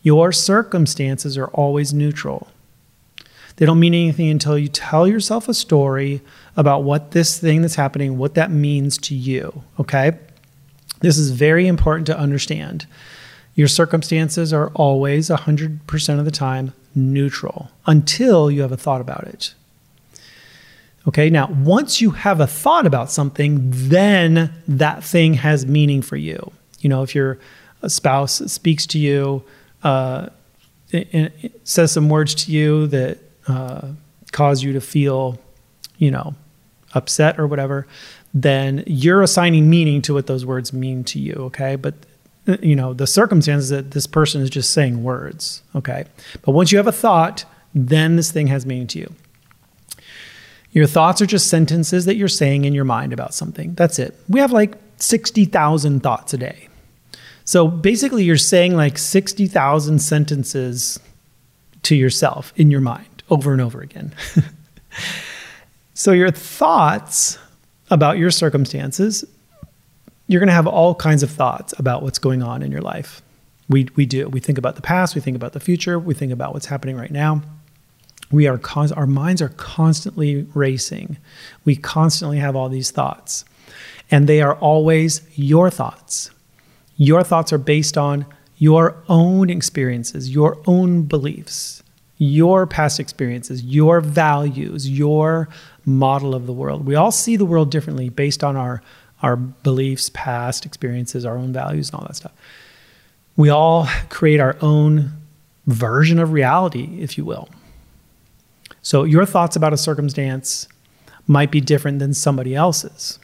Your 0.02 0.34
circumstances 0.34 1.38
are 1.38 1.48
always 1.48 1.94
neutral. 1.94 2.50
They 3.56 3.66
don't 3.66 3.80
mean 3.80 3.94
anything 3.94 4.30
until 4.30 4.58
you 4.58 4.68
tell 4.68 5.08
yourself 5.08 5.48
a 5.48 5.54
story 5.54 6.20
about 6.58 6.84
what 6.84 7.12
this 7.12 7.40
thing 7.40 7.62
that's 7.62 7.76
happening, 7.76 8.18
what 8.18 8.34
that 8.34 8.52
means 8.52 8.98
to 8.98 9.16
you. 9.16 9.64
Okay? 9.80 10.18
This 11.00 11.18
is 11.18 11.32
very 11.32 11.66
important 11.66 12.08
to 12.08 12.20
understand. 12.20 12.88
Your 13.56 13.68
circumstances 13.68 14.54
are 14.54 14.70
always 14.70 15.30
100% 15.30 16.20
of 16.20 16.26
the 16.26 16.32
time 16.32 16.74
neutral 16.96 17.70
until 17.86 18.50
you 18.50 18.62
have 18.62 18.72
a 18.72 18.78
thought 18.78 19.02
about 19.02 19.26
it. 19.26 19.54
Okay, 21.08 21.30
now 21.30 21.48
once 21.48 22.00
you 22.00 22.12
have 22.12 22.40
a 22.40 22.48
thought 22.48 22.86
about 22.86 23.12
something, 23.12 23.72
then 23.72 24.54
that 24.68 25.04
thing 25.04 25.34
has 25.36 25.66
meaning 25.66 26.02
for 26.02 26.16
you. 26.16 26.52
You 26.80 26.90
know, 26.90 27.02
if 27.02 27.16
your 27.16 27.40
spouse 27.88 28.36
speaks 28.52 28.86
to 28.88 29.00
you, 29.00 29.44
uh, 29.84 30.28
says 31.64 31.92
some 31.92 32.10
words 32.10 32.36
to 32.36 32.52
you 32.52 32.88
that 32.88 33.18
uh, 33.48 33.88
cause 34.32 34.62
you 34.62 34.74
to 34.74 34.82
feel, 34.82 35.40
you 35.98 36.12
know, 36.12 36.36
upset 36.94 37.40
or 37.40 37.48
whatever, 37.48 37.88
then 38.34 38.84
you're 38.86 39.22
assigning 39.22 39.70
meaning 39.70 40.02
to 40.04 40.14
what 40.14 40.28
those 40.28 40.46
words 40.46 40.72
mean 40.72 41.04
to 41.06 41.20
you. 41.20 41.34
Okay. 41.34 41.76
But, 41.76 41.96
you 42.46 42.76
know, 42.76 42.94
the 42.94 43.08
circumstances 43.08 43.70
that 43.70 43.92
this 43.92 44.08
person 44.08 44.42
is 44.42 44.50
just 44.50 44.72
saying 44.72 45.04
words. 45.04 45.62
Okay. 45.76 46.06
But 46.42 46.52
once 46.52 46.72
you 46.72 46.78
have 46.78 46.88
a 46.88 46.92
thought, 46.92 47.46
then 47.74 48.16
this 48.16 48.32
thing 48.32 48.48
has 48.48 48.66
meaning 48.66 48.88
to 48.88 49.00
you. 49.00 49.14
Your 50.72 50.88
thoughts 50.88 51.22
are 51.22 51.26
just 51.26 51.48
sentences 51.48 52.06
that 52.06 52.16
you're 52.16 52.28
saying 52.28 52.66
in 52.66 52.74
your 52.74 52.86
mind 52.86 53.14
about 53.14 53.34
something. 53.34 53.74
That's 53.74 54.00
it. 54.00 54.18
We 54.30 54.40
have 54.40 54.52
like 54.52 54.76
60,000 54.98 56.02
thoughts 56.02 56.34
a 56.34 56.38
day. 56.38 56.70
So 57.44 57.68
basically, 57.68 58.24
you're 58.24 58.38
saying 58.38 58.76
like 58.76 58.98
60,000 58.98 60.00
sentences 60.00 61.00
to 61.84 61.96
yourself 61.96 62.54
in 62.56 62.72
your 62.72 62.82
mind 62.82 63.24
over 63.30 63.52
and 63.52 63.62
over 63.62 63.82
again. 63.82 64.14
so 65.94 66.12
your 66.12 66.32
thoughts 66.32 67.38
about 67.90 68.18
your 68.18 68.32
circumstances, 68.32 69.26
you're 70.28 70.40
going 70.40 70.48
to 70.48 70.54
have 70.54 70.68
all 70.68 70.96
kinds 70.96 71.24
of 71.24 71.32
thoughts 71.32 71.74
about 71.78 72.04
what's 72.04 72.20
going 72.20 72.42
on 72.42 72.62
in 72.62 72.72
your 72.72 72.82
life. 72.82 73.22
We, 73.70 73.88
we 73.96 74.06
do. 74.06 74.28
We 74.30 74.40
think 74.40 74.58
about 74.58 74.76
the 74.76 74.82
past, 74.82 75.16
we 75.16 75.22
think 75.22 75.36
about 75.36 75.54
the 75.54 75.60
future, 75.60 75.98
we 75.98 76.14
think 76.14 76.32
about 76.32 76.54
what's 76.54 76.66
happening 76.66 76.98
right 76.98 77.12
now. 77.12 77.42
We 78.32 78.48
are 78.48 78.60
our 78.96 79.08
minds 79.08 79.42
are 79.42 79.50
constantly 79.50 80.48
racing. 80.54 81.18
We 81.66 81.76
constantly 81.76 82.38
have 82.38 82.56
all 82.56 82.70
these 82.70 82.92
thoughts. 82.92 83.44
And 84.10 84.28
they 84.28 84.42
are 84.42 84.56
always 84.56 85.22
your 85.36 85.70
thoughts. 85.70 86.32
Your 86.98 87.24
thoughts 87.24 87.52
are 87.52 87.58
based 87.58 87.98
on 87.98 88.26
your 88.58 88.96
own 89.10 89.50
experiences, 89.50 90.30
your 90.30 90.58
own 90.66 91.04
beliefs, 91.04 91.82
your 92.18 92.68
past 92.68 93.00
experiences, 93.00 93.64
your 93.64 94.00
values, 94.00 94.88
your 94.88 95.50
model 95.84 96.36
of 96.36 96.46
the 96.46 96.54
world. 96.54 96.86
We 96.86 96.96
all 96.96 97.12
see 97.12 97.36
the 97.36 97.46
world 97.46 97.72
differently 97.72 98.10
based 98.10 98.44
on 98.44 98.56
our, 98.56 98.84
our 99.22 99.36
beliefs, 99.36 100.10
past 100.14 100.66
experiences, 100.66 101.26
our 101.26 101.38
own 101.38 101.54
values, 101.54 101.90
and 101.90 102.00
all 102.00 102.08
that 102.08 102.16
stuff. 102.16 102.34
We 103.38 103.50
all 103.50 103.88
create 104.10 104.40
our 104.40 104.58
own 104.62 105.12
version 105.68 106.20
of 106.20 106.32
reality, 106.32 107.00
if 107.00 107.18
you 107.18 107.26
will. 107.26 107.50
So 108.82 109.04
your 109.04 109.26
thoughts 109.26 109.56
about 109.56 109.74
a 109.74 109.78
circumstance 109.78 110.68
might 111.28 111.52
be 111.52 111.62
different 111.62 112.00
than 112.00 112.14
somebody 112.14 112.56
else's. 112.56 113.20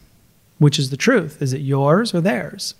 Which 0.59 0.79
is 0.79 0.89
the 0.89 0.97
truth? 0.97 1.41
Is 1.41 1.53
it 1.53 1.61
yours 1.61 2.13
or 2.13 2.21
theirs? 2.21 2.73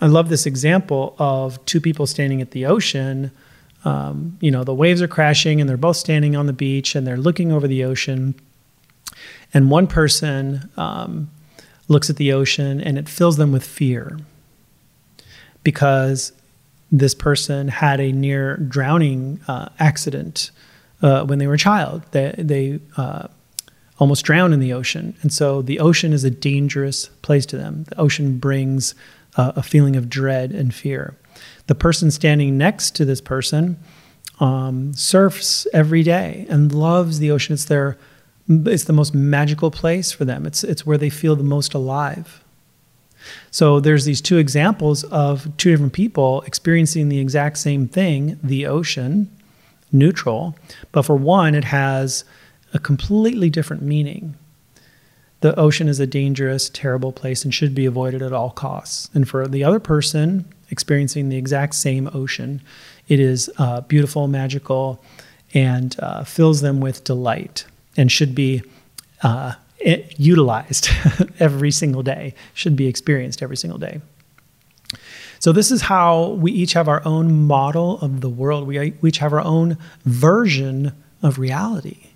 I 0.00 0.06
love 0.06 0.28
this 0.28 0.46
example 0.46 1.14
of 1.18 1.64
two 1.64 1.80
people 1.80 2.06
standing 2.06 2.40
at 2.40 2.52
the 2.52 2.66
ocean 2.66 3.30
um, 3.84 4.36
you 4.40 4.50
know, 4.50 4.64
the 4.64 4.74
waves 4.74 5.00
are 5.00 5.08
crashing 5.08 5.60
and 5.60 5.68
they're 5.68 5.76
both 5.76 5.96
standing 5.96 6.36
on 6.36 6.46
the 6.46 6.52
beach 6.52 6.94
and 6.94 7.06
they're 7.06 7.16
looking 7.16 7.52
over 7.52 7.66
the 7.66 7.84
ocean. 7.84 8.34
And 9.54 9.70
one 9.70 9.86
person 9.86 10.70
um, 10.76 11.30
looks 11.90 12.08
at 12.08 12.16
the 12.16 12.32
ocean 12.32 12.80
and 12.80 12.96
it 12.96 13.08
fills 13.08 13.36
them 13.36 13.50
with 13.52 13.64
fear 13.64 14.18
because 15.64 16.32
this 16.90 17.14
person 17.14 17.68
had 17.68 18.00
a 18.00 18.12
near 18.12 18.56
drowning 18.56 19.40
uh, 19.48 19.68
accident 19.78 20.50
uh, 21.02 21.24
when 21.24 21.38
they 21.38 21.46
were 21.46 21.54
a 21.54 21.58
child. 21.58 22.02
They, 22.12 22.34
they 22.38 22.80
uh, 22.96 23.26
almost 23.98 24.24
drowned 24.24 24.54
in 24.54 24.60
the 24.60 24.72
ocean. 24.72 25.14
And 25.22 25.32
so 25.32 25.62
the 25.62 25.80
ocean 25.80 26.12
is 26.12 26.24
a 26.24 26.30
dangerous 26.30 27.08
place 27.22 27.44
to 27.46 27.56
them. 27.56 27.84
The 27.84 28.00
ocean 28.00 28.38
brings 28.38 28.94
uh, 29.36 29.52
a 29.56 29.62
feeling 29.62 29.96
of 29.96 30.08
dread 30.08 30.52
and 30.52 30.72
fear. 30.72 31.16
The 31.66 31.74
person 31.74 32.10
standing 32.10 32.56
next 32.56 32.96
to 32.96 33.04
this 33.04 33.20
person 33.20 33.78
um, 34.38 34.94
surfs 34.94 35.66
every 35.72 36.02
day 36.02 36.46
and 36.48 36.72
loves 36.72 37.18
the 37.18 37.30
ocean. 37.30 37.54
It's 37.54 37.66
their 37.66 37.98
it's 38.50 38.84
the 38.84 38.92
most 38.92 39.14
magical 39.14 39.70
place 39.70 40.10
for 40.10 40.24
them. 40.24 40.44
It's 40.44 40.64
it's 40.64 40.84
where 40.84 40.98
they 40.98 41.10
feel 41.10 41.36
the 41.36 41.44
most 41.44 41.72
alive. 41.72 42.42
So 43.50 43.80
there's 43.80 44.04
these 44.06 44.20
two 44.20 44.38
examples 44.38 45.04
of 45.04 45.56
two 45.56 45.70
different 45.70 45.92
people 45.92 46.42
experiencing 46.42 47.08
the 47.08 47.20
exact 47.20 47.58
same 47.58 47.86
thing, 47.86 48.38
the 48.42 48.66
ocean, 48.66 49.30
neutral, 49.92 50.56
but 50.90 51.02
for 51.02 51.16
one 51.16 51.54
it 51.54 51.64
has 51.64 52.24
a 52.72 52.78
completely 52.78 53.50
different 53.50 53.82
meaning. 53.82 54.36
The 55.40 55.58
ocean 55.58 55.88
is 55.88 56.00
a 56.00 56.06
dangerous, 56.06 56.68
terrible 56.68 57.12
place 57.12 57.44
and 57.44 57.54
should 57.54 57.74
be 57.74 57.86
avoided 57.86 58.20
at 58.20 58.32
all 58.32 58.50
costs. 58.50 59.10
And 59.14 59.28
for 59.28 59.48
the 59.48 59.64
other 59.64 59.80
person, 59.80 60.44
experiencing 60.70 61.28
the 61.28 61.36
exact 61.36 61.74
same 61.74 62.08
ocean. 62.12 62.62
It 63.08 63.20
is 63.20 63.50
uh, 63.58 63.80
beautiful, 63.82 64.28
magical, 64.28 65.02
and 65.52 65.96
uh, 65.98 66.24
fills 66.24 66.60
them 66.60 66.80
with 66.80 67.04
delight 67.04 67.64
and 68.00 68.10
should 68.10 68.34
be 68.34 68.62
uh, 69.22 69.52
utilized 70.16 70.88
every 71.38 71.70
single 71.70 72.02
day, 72.02 72.34
should 72.54 72.74
be 72.74 72.86
experienced 72.86 73.42
every 73.42 73.58
single 73.58 73.78
day. 73.78 74.00
So, 75.38 75.52
this 75.52 75.70
is 75.70 75.82
how 75.82 76.30
we 76.30 76.50
each 76.50 76.72
have 76.72 76.88
our 76.88 77.02
own 77.04 77.46
model 77.46 77.98
of 78.00 78.22
the 78.22 78.30
world. 78.30 78.66
We 78.66 78.94
each 79.02 79.18
have 79.18 79.34
our 79.34 79.42
own 79.42 79.76
version 80.06 80.92
of 81.22 81.38
reality. 81.38 82.06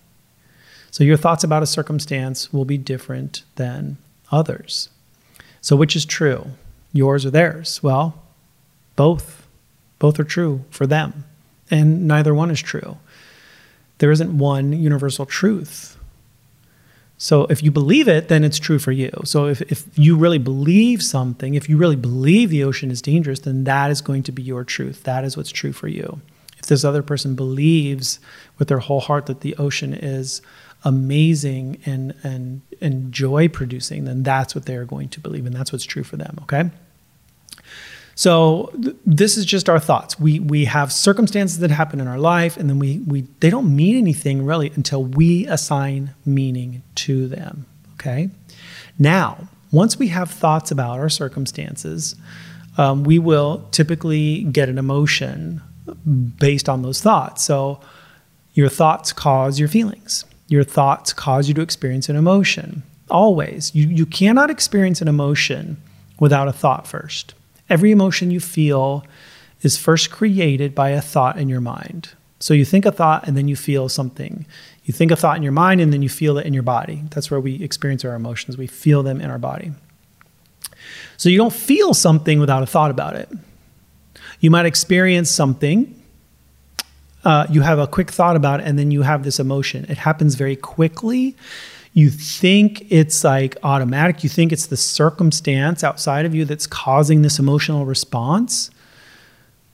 So, 0.90 1.04
your 1.04 1.18
thoughts 1.18 1.44
about 1.44 1.62
a 1.62 1.66
circumstance 1.66 2.50
will 2.50 2.64
be 2.64 2.78
different 2.78 3.42
than 3.56 3.98
others. 4.32 4.88
So, 5.60 5.76
which 5.76 5.94
is 5.94 6.06
true, 6.06 6.46
yours 6.94 7.26
or 7.26 7.30
theirs? 7.30 7.82
Well, 7.82 8.22
both. 8.96 9.46
Both 9.98 10.18
are 10.18 10.24
true 10.24 10.64
for 10.70 10.86
them, 10.86 11.24
and 11.70 12.08
neither 12.08 12.34
one 12.34 12.50
is 12.50 12.60
true. 12.60 12.96
There 14.04 14.12
isn't 14.12 14.36
one 14.36 14.74
universal 14.74 15.24
truth. 15.24 15.96
So 17.16 17.46
if 17.46 17.62
you 17.62 17.70
believe 17.70 18.06
it, 18.06 18.28
then 18.28 18.44
it's 18.44 18.58
true 18.58 18.78
for 18.78 18.92
you. 18.92 19.10
So 19.24 19.46
if, 19.46 19.62
if 19.62 19.86
you 19.98 20.14
really 20.14 20.36
believe 20.36 21.02
something, 21.02 21.54
if 21.54 21.70
you 21.70 21.78
really 21.78 21.96
believe 21.96 22.50
the 22.50 22.64
ocean 22.64 22.90
is 22.90 23.00
dangerous, 23.00 23.40
then 23.40 23.64
that 23.64 23.90
is 23.90 24.02
going 24.02 24.22
to 24.24 24.30
be 24.30 24.42
your 24.42 24.62
truth. 24.62 25.04
That 25.04 25.24
is 25.24 25.38
what's 25.38 25.48
true 25.48 25.72
for 25.72 25.88
you. 25.88 26.20
If 26.58 26.66
this 26.66 26.84
other 26.84 27.02
person 27.02 27.34
believes 27.34 28.20
with 28.58 28.68
their 28.68 28.80
whole 28.80 29.00
heart 29.00 29.24
that 29.24 29.40
the 29.40 29.56
ocean 29.56 29.94
is 29.94 30.42
amazing 30.84 31.78
and 31.86 32.12
and 32.22 32.60
and 32.82 33.10
joy 33.10 33.48
producing, 33.48 34.04
then 34.04 34.22
that's 34.22 34.54
what 34.54 34.66
they're 34.66 34.84
going 34.84 35.08
to 35.08 35.20
believe, 35.20 35.46
and 35.46 35.56
that's 35.56 35.72
what's 35.72 35.86
true 35.86 36.04
for 36.04 36.18
them. 36.18 36.36
Okay. 36.42 36.68
So 38.14 38.70
th- 38.80 38.96
this 39.04 39.36
is 39.36 39.44
just 39.44 39.68
our 39.68 39.80
thoughts. 39.80 40.18
We 40.18 40.40
we 40.40 40.64
have 40.66 40.92
circumstances 40.92 41.58
that 41.58 41.70
happen 41.70 42.00
in 42.00 42.08
our 42.08 42.18
life, 42.18 42.56
and 42.56 42.68
then 42.68 42.78
we 42.78 42.98
we 43.06 43.22
they 43.40 43.50
don't 43.50 43.74
mean 43.74 43.96
anything 43.96 44.44
really 44.44 44.70
until 44.74 45.04
we 45.04 45.46
assign 45.46 46.14
meaning 46.24 46.82
to 46.96 47.26
them. 47.28 47.66
Okay. 47.94 48.30
Now, 48.98 49.48
once 49.72 49.98
we 49.98 50.08
have 50.08 50.30
thoughts 50.30 50.70
about 50.70 50.98
our 51.00 51.08
circumstances, 51.08 52.14
um, 52.78 53.02
we 53.02 53.18
will 53.18 53.66
typically 53.72 54.44
get 54.44 54.68
an 54.68 54.78
emotion 54.78 55.60
based 56.38 56.68
on 56.68 56.82
those 56.82 57.00
thoughts. 57.00 57.42
So 57.42 57.80
your 58.54 58.68
thoughts 58.68 59.12
cause 59.12 59.58
your 59.58 59.68
feelings. 59.68 60.24
Your 60.48 60.64
thoughts 60.64 61.12
cause 61.12 61.48
you 61.48 61.54
to 61.54 61.62
experience 61.62 62.08
an 62.08 62.16
emotion. 62.16 62.82
Always. 63.10 63.74
You 63.74 63.88
you 63.88 64.06
cannot 64.06 64.50
experience 64.50 65.02
an 65.02 65.08
emotion 65.08 65.76
without 66.20 66.48
a 66.48 66.52
thought 66.52 66.86
first. 66.86 67.34
Every 67.68 67.90
emotion 67.90 68.30
you 68.30 68.40
feel 68.40 69.04
is 69.62 69.76
first 69.76 70.10
created 70.10 70.74
by 70.74 70.90
a 70.90 71.00
thought 71.00 71.38
in 71.38 71.48
your 71.48 71.60
mind. 71.60 72.10
So 72.38 72.52
you 72.52 72.64
think 72.64 72.84
a 72.84 72.92
thought 72.92 73.26
and 73.26 73.36
then 73.36 73.48
you 73.48 73.56
feel 73.56 73.88
something. 73.88 74.46
You 74.84 74.92
think 74.92 75.10
a 75.10 75.16
thought 75.16 75.36
in 75.36 75.42
your 75.42 75.52
mind 75.52 75.80
and 75.80 75.92
then 75.92 76.02
you 76.02 76.10
feel 76.10 76.36
it 76.36 76.46
in 76.46 76.52
your 76.52 76.62
body. 76.62 77.02
That's 77.10 77.30
where 77.30 77.40
we 77.40 77.62
experience 77.62 78.04
our 78.04 78.14
emotions. 78.14 78.58
We 78.58 78.66
feel 78.66 79.02
them 79.02 79.20
in 79.20 79.30
our 79.30 79.38
body. 79.38 79.72
So 81.16 81.30
you 81.30 81.38
don't 81.38 81.52
feel 81.52 81.94
something 81.94 82.38
without 82.40 82.62
a 82.62 82.66
thought 82.66 82.90
about 82.90 83.16
it. 83.16 83.30
You 84.40 84.50
might 84.50 84.66
experience 84.66 85.30
something, 85.30 86.02
uh, 87.24 87.46
you 87.48 87.62
have 87.62 87.78
a 87.78 87.86
quick 87.86 88.10
thought 88.10 88.36
about 88.36 88.60
it, 88.60 88.66
and 88.66 88.78
then 88.78 88.90
you 88.90 89.02
have 89.02 89.24
this 89.24 89.40
emotion. 89.40 89.86
It 89.88 89.96
happens 89.96 90.34
very 90.34 90.56
quickly 90.56 91.36
you 91.94 92.10
think 92.10 92.90
it's 92.90 93.22
like 93.22 93.56
automatic. 93.62 94.24
You 94.24 94.28
think 94.28 94.52
it's 94.52 94.66
the 94.66 94.76
circumstance 94.76 95.84
outside 95.84 96.26
of 96.26 96.34
you 96.34 96.44
that's 96.44 96.66
causing 96.66 97.22
this 97.22 97.38
emotional 97.38 97.86
response, 97.86 98.68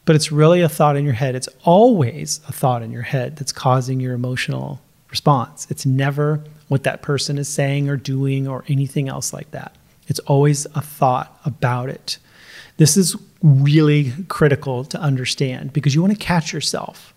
but 0.05 0.15
it's 0.15 0.31
really 0.31 0.61
a 0.61 0.69
thought 0.69 0.97
in 0.97 1.05
your 1.05 1.15
head. 1.15 1.35
It's 1.35 1.49
always 1.65 2.41
a 2.47 2.53
thought 2.53 2.83
in 2.83 2.91
your 2.91 3.03
head 3.03 3.37
that's 3.37 3.53
causing 3.53 4.01
your 4.01 4.13
emotional 4.13 4.83
response. 5.09 5.67
It's 5.71 5.87
never 5.87 6.45
what 6.69 6.85
that 6.85 7.01
person 7.01 7.39
is 7.39 7.49
saying 7.49 7.89
or 7.89 7.97
doing 7.97 8.47
or 8.47 8.65
anything 8.69 9.09
else 9.09 9.33
like 9.33 9.51
that. 9.53 9.75
It's 10.07 10.21
always 10.21 10.67
a 10.75 10.83
thought 10.83 11.41
about 11.47 11.89
it. 11.89 12.19
This 12.77 12.99
is 12.99 13.17
really 13.43 14.13
critical 14.29 14.85
to 14.85 15.01
understand 15.01 15.73
because 15.73 15.95
you 15.95 16.03
want 16.03 16.13
to 16.13 16.19
catch 16.19 16.53
yourself 16.53 17.15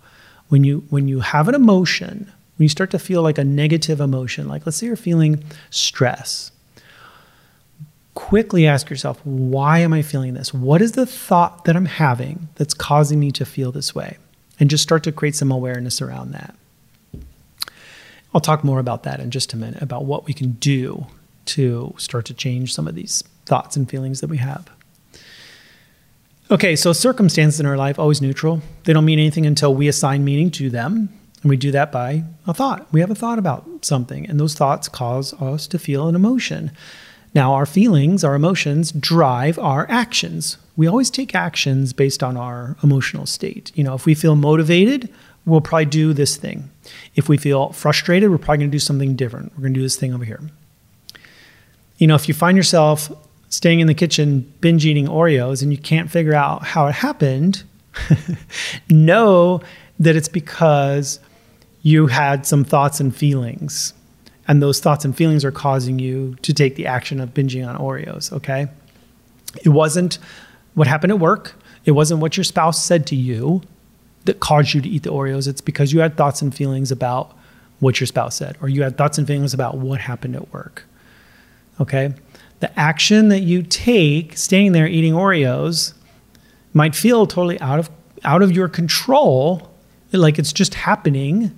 when 0.48 0.64
you 0.64 0.86
when 0.90 1.10
you 1.10 1.20
have 1.20 1.50
an 1.50 1.56
emotion 1.56 2.32
when 2.64 2.68
you 2.68 2.70
start 2.70 2.92
to 2.92 3.00
feel 3.00 3.22
like 3.22 3.38
a 3.38 3.44
negative 3.44 4.00
emotion, 4.00 4.48
like 4.48 4.66
let's 4.66 4.78
say 4.78 4.86
you're 4.86 4.96
feeling 4.96 5.44
stress, 5.70 6.50
quickly 8.14 8.66
ask 8.66 8.90
yourself, 8.90 9.20
why 9.26 9.80
am 9.80 9.92
I 9.92 10.02
feeling 10.02 10.34
this? 10.34 10.54
What 10.54 10.82
is 10.82 10.94
the 10.94 11.06
thought 11.06 11.66
that 11.66 11.76
I'm 11.76 11.84
having 11.84 12.48
that's 12.56 12.74
causing 12.74 13.20
me 13.20 13.32
to 13.32 13.44
feel 13.44 13.74
this 13.74 13.94
way? 13.94 14.16
And 14.62 14.70
just 14.70 14.82
start 14.82 15.04
to 15.04 15.12
create 15.12 15.36
some 15.36 15.52
awareness 15.52 16.02
around 16.02 16.32
that. 16.32 16.56
I'll 18.34 18.40
talk 18.40 18.64
more 18.64 18.80
about 18.80 19.04
that 19.04 19.20
in 19.20 19.30
just 19.30 19.52
a 19.52 19.58
minute 19.58 19.82
about 19.82 20.06
what 20.06 20.26
we 20.26 20.32
can 20.32 20.52
do 20.52 21.08
to 21.48 21.94
start 21.98 22.24
to 22.28 22.34
change 22.34 22.74
some 22.74 22.88
of 22.88 22.96
these 22.96 23.26
thoughts 23.46 23.76
and 23.76 23.90
feelings 23.90 24.22
that 24.22 24.30
we 24.30 24.38
have. 24.38 24.70
Okay, 26.50 26.78
so 26.78 26.94
circumstances 26.94 27.60
in 27.60 27.66
our 27.66 27.76
life 27.76 28.00
always 28.00 28.22
neutral. 28.22 28.62
They 28.86 28.94
don't 28.94 29.04
mean 29.04 29.20
anything 29.20 29.46
until 29.46 29.76
we 29.76 29.90
assign 29.90 30.24
meaning 30.24 30.50
to 30.52 30.70
them. 30.70 31.10
And 31.44 31.50
we 31.50 31.58
do 31.58 31.72
that 31.72 31.92
by 31.92 32.24
a 32.48 32.54
thought. 32.54 32.88
We 32.92 33.02
have 33.02 33.12
a 33.12 33.16
thought 33.16 33.38
about 33.38 33.86
something, 33.86 34.28
and 34.28 34.40
those 34.40 34.56
thoughts 34.56 34.88
cause 34.88 35.34
us 35.42 35.68
to 35.68 35.78
feel 35.78 36.08
an 36.08 36.16
emotion. 36.16 36.72
Now, 37.36 37.54
our 37.54 37.66
feelings, 37.66 38.24
our 38.24 38.34
emotions 38.34 38.92
drive 38.94 39.60
our 39.60 39.86
actions. 39.90 40.58
We 40.78 40.88
always 40.88 41.10
take 41.10 41.36
actions 41.36 41.92
based 41.92 42.24
on 42.24 42.38
our 42.38 42.78
emotional 42.82 43.26
state. 43.26 43.72
You 43.76 43.84
know, 43.84 43.94
if 43.94 44.06
we 44.06 44.16
feel 44.16 44.36
motivated, 44.36 45.10
we'll 45.46 45.62
probably 45.62 45.86
do 45.86 46.14
this 46.14 46.38
thing. 46.38 46.70
If 47.16 47.28
we 47.28 47.38
feel 47.38 47.74
frustrated, 47.74 48.30
we're 48.30 48.38
probably 48.38 48.60
going 48.60 48.72
to 48.72 48.76
do 48.76 48.80
something 48.80 49.16
different. 49.16 49.52
We're 49.54 49.64
going 49.64 49.74
to 49.74 49.80
do 49.80 49.84
this 49.84 49.98
thing 49.98 50.14
over 50.14 50.24
here. 50.24 50.40
You 51.98 52.08
know, 52.08 52.16
if 52.16 52.28
you 52.28 52.34
find 52.34 52.56
yourself 52.56 53.12
staying 53.50 53.82
in 53.82 53.88
the 53.88 53.94
kitchen 53.94 54.52
binge 54.62 54.86
eating 54.86 55.08
Oreos 55.08 55.62
and 55.62 55.72
you 55.72 55.78
can't 55.78 56.10
figure 56.10 56.34
out 56.34 56.64
how 56.64 56.88
it 56.88 56.96
happened, 56.96 57.64
know 58.90 59.62
that 60.00 60.16
it's 60.16 60.30
because 60.30 61.20
you 61.84 62.08
had 62.08 62.48
some 62.48 62.64
thoughts 62.64 63.00
and 63.00 63.16
feelings. 63.16 63.94
And 64.48 64.62
those 64.62 64.80
thoughts 64.80 65.06
and 65.06 65.16
feelings 65.16 65.46
are 65.46 65.52
causing 65.52 66.00
you 66.00 66.36
to 66.42 66.54
take 66.54 66.76
the 66.76 66.88
action 66.88 67.20
of 67.20 67.34
binging 67.34 67.68
on 67.68 67.78
Oreos, 67.78 68.32
okay? 68.34 68.68
It 69.64 69.70
wasn't 69.70 70.18
what 70.74 70.88
happened 70.88 71.12
at 71.12 71.20
work. 71.20 71.56
It 71.86 71.92
wasn't 71.92 72.22
what 72.22 72.36
your 72.36 72.44
spouse 72.44 72.84
said 72.84 73.06
to 73.08 73.16
you 73.16 73.62
that 74.26 74.40
caused 74.40 74.74
you 74.74 74.82
to 74.82 74.90
eat 74.90 75.04
the 75.04 75.12
Oreos. 75.12 75.48
It's 75.48 75.62
because 75.62 75.94
you 75.94 76.00
had 76.00 76.18
thoughts 76.18 76.42
and 76.42 76.56
feelings 76.56 76.92
about 76.92 77.38
what 77.80 78.00
your 78.00 78.08
spouse 78.08 78.36
said, 78.36 78.58
or 78.62 78.70
you 78.70 78.84
had 78.84 78.98
thoughts 78.98 79.18
and 79.18 79.28
feelings 79.28 79.54
about 79.54 79.78
what 79.78 80.00
happened 80.00 80.36
at 80.36 80.52
work. 80.54 80.86
Okay? 81.80 82.14
The 82.62 82.80
action 82.80 83.28
that 83.28 83.42
you 83.42 83.62
take 83.62 84.38
staying 84.38 84.72
there 84.72 84.88
eating 84.88 85.14
Oreos 85.14 85.94
might 86.74 86.96
feel 86.96 87.28
totally 87.28 87.60
out 87.60 87.80
of 87.80 87.90
out 88.24 88.42
of 88.42 88.54
your 88.54 88.70
control, 88.70 89.70
like 90.14 90.40
it's 90.40 90.54
just 90.54 90.76
happening 90.76 91.54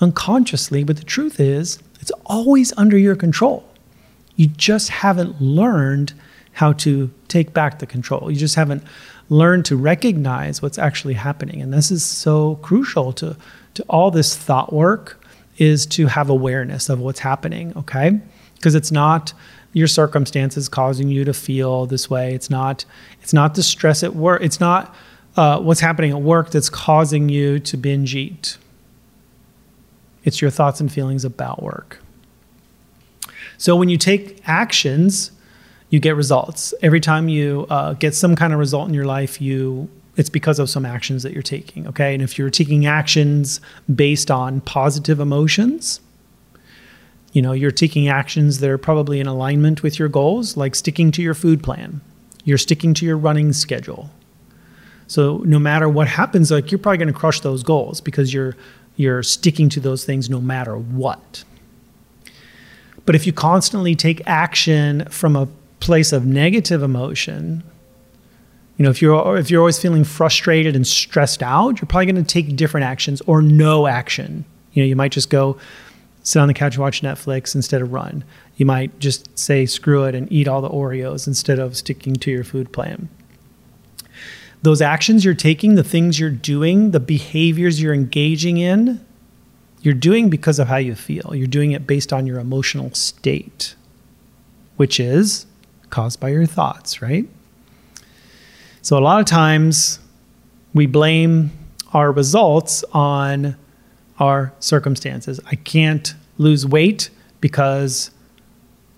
unconsciously, 0.00 0.84
but 0.84 0.96
the 0.96 1.04
truth 1.04 1.40
is 1.40 1.78
it's 2.00 2.12
always 2.26 2.72
under 2.76 2.98
your 2.98 3.16
control. 3.16 3.68
You 4.36 4.48
just 4.48 4.90
haven't 4.90 5.40
learned 5.40 6.12
how 6.52 6.72
to 6.72 7.10
take 7.28 7.52
back 7.52 7.78
the 7.78 7.86
control. 7.86 8.30
You 8.30 8.36
just 8.36 8.54
haven't 8.54 8.82
learned 9.28 9.64
to 9.66 9.76
recognize 9.76 10.62
what's 10.62 10.78
actually 10.78 11.14
happening. 11.14 11.60
And 11.60 11.72
this 11.72 11.90
is 11.90 12.04
so 12.04 12.56
crucial 12.56 13.12
to, 13.14 13.36
to 13.74 13.82
all 13.88 14.10
this 14.10 14.36
thought 14.36 14.72
work 14.72 15.22
is 15.58 15.86
to 15.86 16.06
have 16.06 16.30
awareness 16.30 16.88
of 16.88 17.00
what's 17.00 17.20
happening, 17.20 17.72
okay? 17.76 18.20
Because 18.54 18.74
it's 18.74 18.92
not 18.92 19.32
your 19.72 19.86
circumstances 19.86 20.68
causing 20.68 21.08
you 21.08 21.24
to 21.24 21.34
feel 21.34 21.86
this 21.86 22.08
way. 22.08 22.34
It's 22.34 22.48
not 22.48 22.84
it's 23.20 23.34
not 23.34 23.54
the 23.54 23.62
stress 23.62 24.02
at 24.02 24.14
work. 24.14 24.40
It's 24.42 24.60
not 24.60 24.94
uh, 25.36 25.60
what's 25.60 25.80
happening 25.80 26.12
at 26.12 26.22
work 26.22 26.50
that's 26.50 26.70
causing 26.70 27.28
you 27.28 27.58
to 27.60 27.76
binge 27.76 28.14
eat. 28.14 28.56
It's 30.26 30.42
your 30.42 30.50
thoughts 30.50 30.80
and 30.80 30.92
feelings 30.92 31.24
about 31.24 31.62
work. 31.62 32.00
So 33.56 33.76
when 33.76 33.88
you 33.88 33.96
take 33.96 34.42
actions, 34.46 35.30
you 35.88 36.00
get 36.00 36.16
results. 36.16 36.74
Every 36.82 37.00
time 37.00 37.28
you 37.28 37.66
uh, 37.70 37.94
get 37.94 38.14
some 38.14 38.36
kind 38.36 38.52
of 38.52 38.58
result 38.58 38.88
in 38.88 38.94
your 38.94 39.06
life, 39.06 39.40
you 39.40 39.88
it's 40.16 40.30
because 40.30 40.58
of 40.58 40.70
some 40.70 40.86
actions 40.86 41.22
that 41.22 41.32
you're 41.32 41.42
taking. 41.42 41.86
Okay, 41.86 42.14
and 42.14 42.22
if 42.22 42.38
you're 42.38 42.50
taking 42.50 42.86
actions 42.86 43.60
based 43.94 44.30
on 44.30 44.62
positive 44.62 45.20
emotions, 45.20 46.00
you 47.32 47.40
know 47.40 47.52
you're 47.52 47.70
taking 47.70 48.08
actions 48.08 48.58
that 48.58 48.68
are 48.68 48.78
probably 48.78 49.20
in 49.20 49.26
alignment 49.26 49.82
with 49.82 49.98
your 49.98 50.08
goals, 50.08 50.56
like 50.56 50.74
sticking 50.74 51.12
to 51.12 51.22
your 51.22 51.34
food 51.34 51.62
plan. 51.62 52.00
You're 52.44 52.58
sticking 52.58 52.94
to 52.94 53.06
your 53.06 53.16
running 53.16 53.52
schedule. 53.52 54.10
So 55.06 55.38
no 55.44 55.58
matter 55.60 55.88
what 55.88 56.08
happens, 56.08 56.50
like 56.50 56.72
you're 56.72 56.80
probably 56.80 56.98
going 56.98 57.12
to 57.12 57.18
crush 57.18 57.40
those 57.40 57.62
goals 57.62 58.00
because 58.00 58.34
you're 58.34 58.56
you're 58.96 59.22
sticking 59.22 59.68
to 59.70 59.80
those 59.80 60.04
things 60.04 60.28
no 60.28 60.40
matter 60.40 60.76
what. 60.76 61.44
But 63.04 63.14
if 63.14 63.26
you 63.26 63.32
constantly 63.32 63.94
take 63.94 64.20
action 64.26 65.06
from 65.10 65.36
a 65.36 65.48
place 65.80 66.12
of 66.12 66.26
negative 66.26 66.82
emotion, 66.82 67.62
you 68.76 68.84
know, 68.84 68.90
if 68.90 69.00
you're 69.00 69.38
if 69.38 69.50
you're 69.50 69.60
always 69.60 69.78
feeling 69.78 70.04
frustrated 70.04 70.74
and 70.74 70.86
stressed 70.86 71.42
out, 71.42 71.80
you're 71.80 71.86
probably 71.86 72.06
going 72.06 72.16
to 72.16 72.24
take 72.24 72.56
different 72.56 72.84
actions 72.84 73.22
or 73.22 73.40
no 73.40 73.86
action. 73.86 74.44
You 74.72 74.82
know, 74.82 74.86
you 74.86 74.96
might 74.96 75.12
just 75.12 75.30
go 75.30 75.56
sit 76.22 76.40
on 76.40 76.48
the 76.48 76.54
couch 76.54 76.74
and 76.74 76.82
watch 76.82 77.02
Netflix 77.02 77.54
instead 77.54 77.80
of 77.80 77.92
run. 77.92 78.24
You 78.56 78.66
might 78.66 78.98
just 78.98 79.38
say 79.38 79.64
screw 79.64 80.04
it 80.04 80.14
and 80.14 80.30
eat 80.30 80.48
all 80.48 80.60
the 80.60 80.68
Oreos 80.68 81.26
instead 81.26 81.58
of 81.58 81.76
sticking 81.76 82.16
to 82.16 82.30
your 82.30 82.44
food 82.44 82.72
plan 82.72 83.08
those 84.66 84.82
actions 84.82 85.24
you're 85.24 85.32
taking, 85.32 85.76
the 85.76 85.84
things 85.84 86.18
you're 86.18 86.28
doing, 86.28 86.90
the 86.90 86.98
behaviors 86.98 87.80
you're 87.80 87.94
engaging 87.94 88.56
in, 88.58 89.00
you're 89.80 89.94
doing 89.94 90.28
because 90.28 90.58
of 90.58 90.66
how 90.66 90.76
you 90.76 90.96
feel. 90.96 91.32
You're 91.36 91.46
doing 91.46 91.70
it 91.70 91.86
based 91.86 92.12
on 92.12 92.26
your 92.26 92.40
emotional 92.40 92.92
state, 92.92 93.76
which 94.76 94.98
is 94.98 95.46
caused 95.90 96.18
by 96.18 96.30
your 96.30 96.46
thoughts, 96.46 97.00
right? 97.00 97.28
So 98.82 98.98
a 98.98 99.02
lot 99.02 99.20
of 99.20 99.26
times 99.26 100.00
we 100.74 100.86
blame 100.86 101.52
our 101.92 102.10
results 102.10 102.82
on 102.92 103.54
our 104.18 104.52
circumstances. 104.58 105.38
I 105.46 105.54
can't 105.54 106.12
lose 106.38 106.66
weight 106.66 107.10
because 107.40 108.10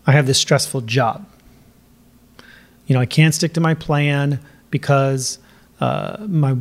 I 0.06 0.12
have 0.12 0.26
this 0.26 0.38
stressful 0.38 0.80
job. 0.80 1.28
You 2.86 2.94
know, 2.94 3.02
I 3.02 3.06
can't 3.06 3.34
stick 3.34 3.52
to 3.52 3.60
my 3.60 3.74
plan 3.74 4.40
because 4.70 5.38
uh, 5.80 6.26
my 6.28 6.56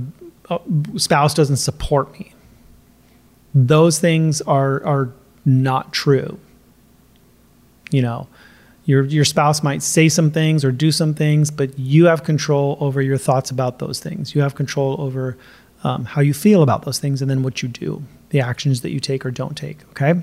uh, 0.49 0.59
spouse 0.95 1.33
doesn't 1.33 1.57
support 1.57 2.11
me. 2.13 2.33
Those 3.53 3.99
things 3.99 4.41
are 4.41 4.83
are 4.85 5.13
not 5.45 5.93
true. 5.93 6.39
You 7.91 8.01
know, 8.01 8.27
your 8.85 9.03
your 9.05 9.25
spouse 9.25 9.63
might 9.63 9.81
say 9.81 10.09
some 10.09 10.31
things 10.31 10.63
or 10.63 10.71
do 10.71 10.91
some 10.91 11.13
things, 11.13 11.51
but 11.51 11.77
you 11.79 12.05
have 12.05 12.23
control 12.23 12.77
over 12.79 13.01
your 13.01 13.17
thoughts 13.17 13.51
about 13.51 13.79
those 13.79 13.99
things. 13.99 14.35
You 14.35 14.41
have 14.41 14.55
control 14.55 14.99
over 14.99 15.37
um, 15.83 16.05
how 16.05 16.21
you 16.21 16.33
feel 16.33 16.63
about 16.63 16.83
those 16.83 16.99
things, 16.99 17.21
and 17.21 17.29
then 17.29 17.43
what 17.43 17.61
you 17.61 17.69
do, 17.69 18.03
the 18.29 18.39
actions 18.39 18.81
that 18.81 18.91
you 18.91 18.99
take 18.99 19.25
or 19.25 19.31
don't 19.31 19.57
take. 19.57 19.77
Okay. 19.89 20.21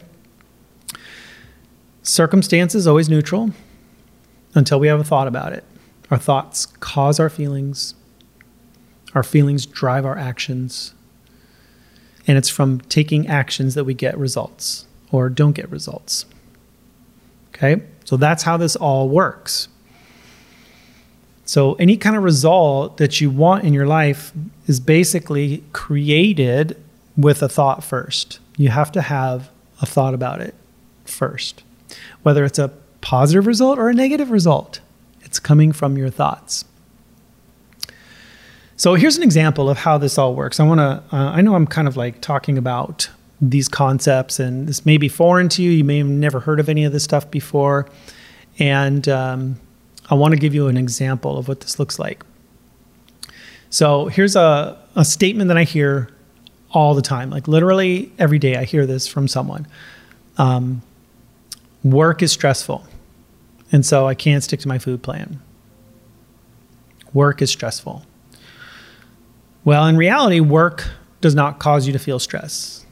Circumstance 2.02 2.74
is 2.74 2.86
always 2.86 3.08
neutral 3.08 3.50
until 4.54 4.78
we 4.78 4.88
have 4.88 5.00
a 5.00 5.04
thought 5.04 5.26
about 5.26 5.52
it. 5.52 5.64
Our 6.10 6.18
thoughts 6.18 6.66
cause 6.66 7.18
our 7.18 7.30
feelings, 7.30 7.94
our 9.14 9.22
feelings 9.22 9.66
drive 9.66 10.04
our 10.04 10.18
actions. 10.18 10.94
And 12.26 12.38
it's 12.38 12.48
from 12.48 12.80
taking 12.82 13.26
actions 13.26 13.74
that 13.74 13.84
we 13.84 13.94
get 13.94 14.16
results 14.18 14.86
or 15.10 15.28
don't 15.28 15.52
get 15.52 15.70
results. 15.70 16.26
Okay? 17.54 17.82
So 18.04 18.16
that's 18.16 18.42
how 18.42 18.56
this 18.56 18.76
all 18.76 19.08
works. 19.08 19.68
So, 21.46 21.74
any 21.74 21.98
kind 21.98 22.16
of 22.16 22.22
result 22.22 22.96
that 22.96 23.20
you 23.20 23.28
want 23.28 23.64
in 23.64 23.74
your 23.74 23.86
life 23.86 24.32
is 24.66 24.80
basically 24.80 25.62
created 25.74 26.82
with 27.18 27.42
a 27.42 27.50
thought 27.50 27.84
first. 27.84 28.38
You 28.56 28.70
have 28.70 28.90
to 28.92 29.02
have 29.02 29.50
a 29.82 29.86
thought 29.86 30.14
about 30.14 30.40
it 30.40 30.54
first. 31.04 31.62
Whether 32.22 32.46
it's 32.46 32.58
a 32.58 32.72
positive 33.02 33.46
result 33.46 33.78
or 33.78 33.90
a 33.90 33.94
negative 33.94 34.30
result, 34.30 34.80
it's 35.20 35.38
coming 35.38 35.72
from 35.72 35.98
your 35.98 36.08
thoughts. 36.08 36.64
So 38.76 38.94
here's 38.94 39.16
an 39.16 39.22
example 39.22 39.70
of 39.70 39.78
how 39.78 39.98
this 39.98 40.18
all 40.18 40.34
works. 40.34 40.58
I 40.58 40.64
want 40.64 40.80
to, 40.80 41.16
uh, 41.16 41.30
I 41.30 41.40
know 41.42 41.54
I'm 41.54 41.66
kind 41.66 41.86
of 41.86 41.96
like 41.96 42.20
talking 42.20 42.58
about 42.58 43.08
these 43.40 43.68
concepts, 43.68 44.40
and 44.40 44.66
this 44.66 44.84
may 44.84 44.96
be 44.96 45.08
foreign 45.08 45.48
to 45.50 45.62
you. 45.62 45.70
You 45.70 45.84
may 45.84 45.98
have 45.98 46.06
never 46.06 46.40
heard 46.40 46.58
of 46.58 46.68
any 46.68 46.84
of 46.84 46.92
this 46.92 47.04
stuff 47.04 47.30
before. 47.30 47.88
And 48.58 49.08
um, 49.08 49.60
I 50.10 50.14
want 50.14 50.34
to 50.34 50.40
give 50.40 50.54
you 50.54 50.68
an 50.68 50.76
example 50.76 51.38
of 51.38 51.48
what 51.48 51.60
this 51.60 51.78
looks 51.78 51.98
like. 51.98 52.24
So 53.70 54.06
here's 54.06 54.36
a, 54.36 54.80
a 54.96 55.04
statement 55.04 55.48
that 55.48 55.56
I 55.56 55.64
hear 55.64 56.08
all 56.70 56.94
the 56.94 57.02
time, 57.02 57.30
like 57.30 57.46
literally 57.46 58.12
every 58.18 58.38
day 58.38 58.56
I 58.56 58.64
hear 58.64 58.86
this 58.86 59.06
from 59.06 59.28
someone. 59.28 59.66
Um, 60.38 60.82
work 61.84 62.22
is 62.22 62.32
stressful, 62.32 62.84
and 63.70 63.86
so 63.86 64.06
I 64.08 64.14
can't 64.14 64.42
stick 64.42 64.60
to 64.60 64.68
my 64.68 64.78
food 64.78 65.02
plan. 65.02 65.40
Work 67.12 67.42
is 67.42 67.50
stressful. 67.50 68.04
Well, 69.64 69.86
in 69.86 69.96
reality, 69.96 70.40
work 70.40 70.86
does 71.22 71.34
not 71.34 71.58
cause 71.58 71.86
you 71.86 71.92
to 71.94 71.98
feel 71.98 72.18
stress. 72.18 72.84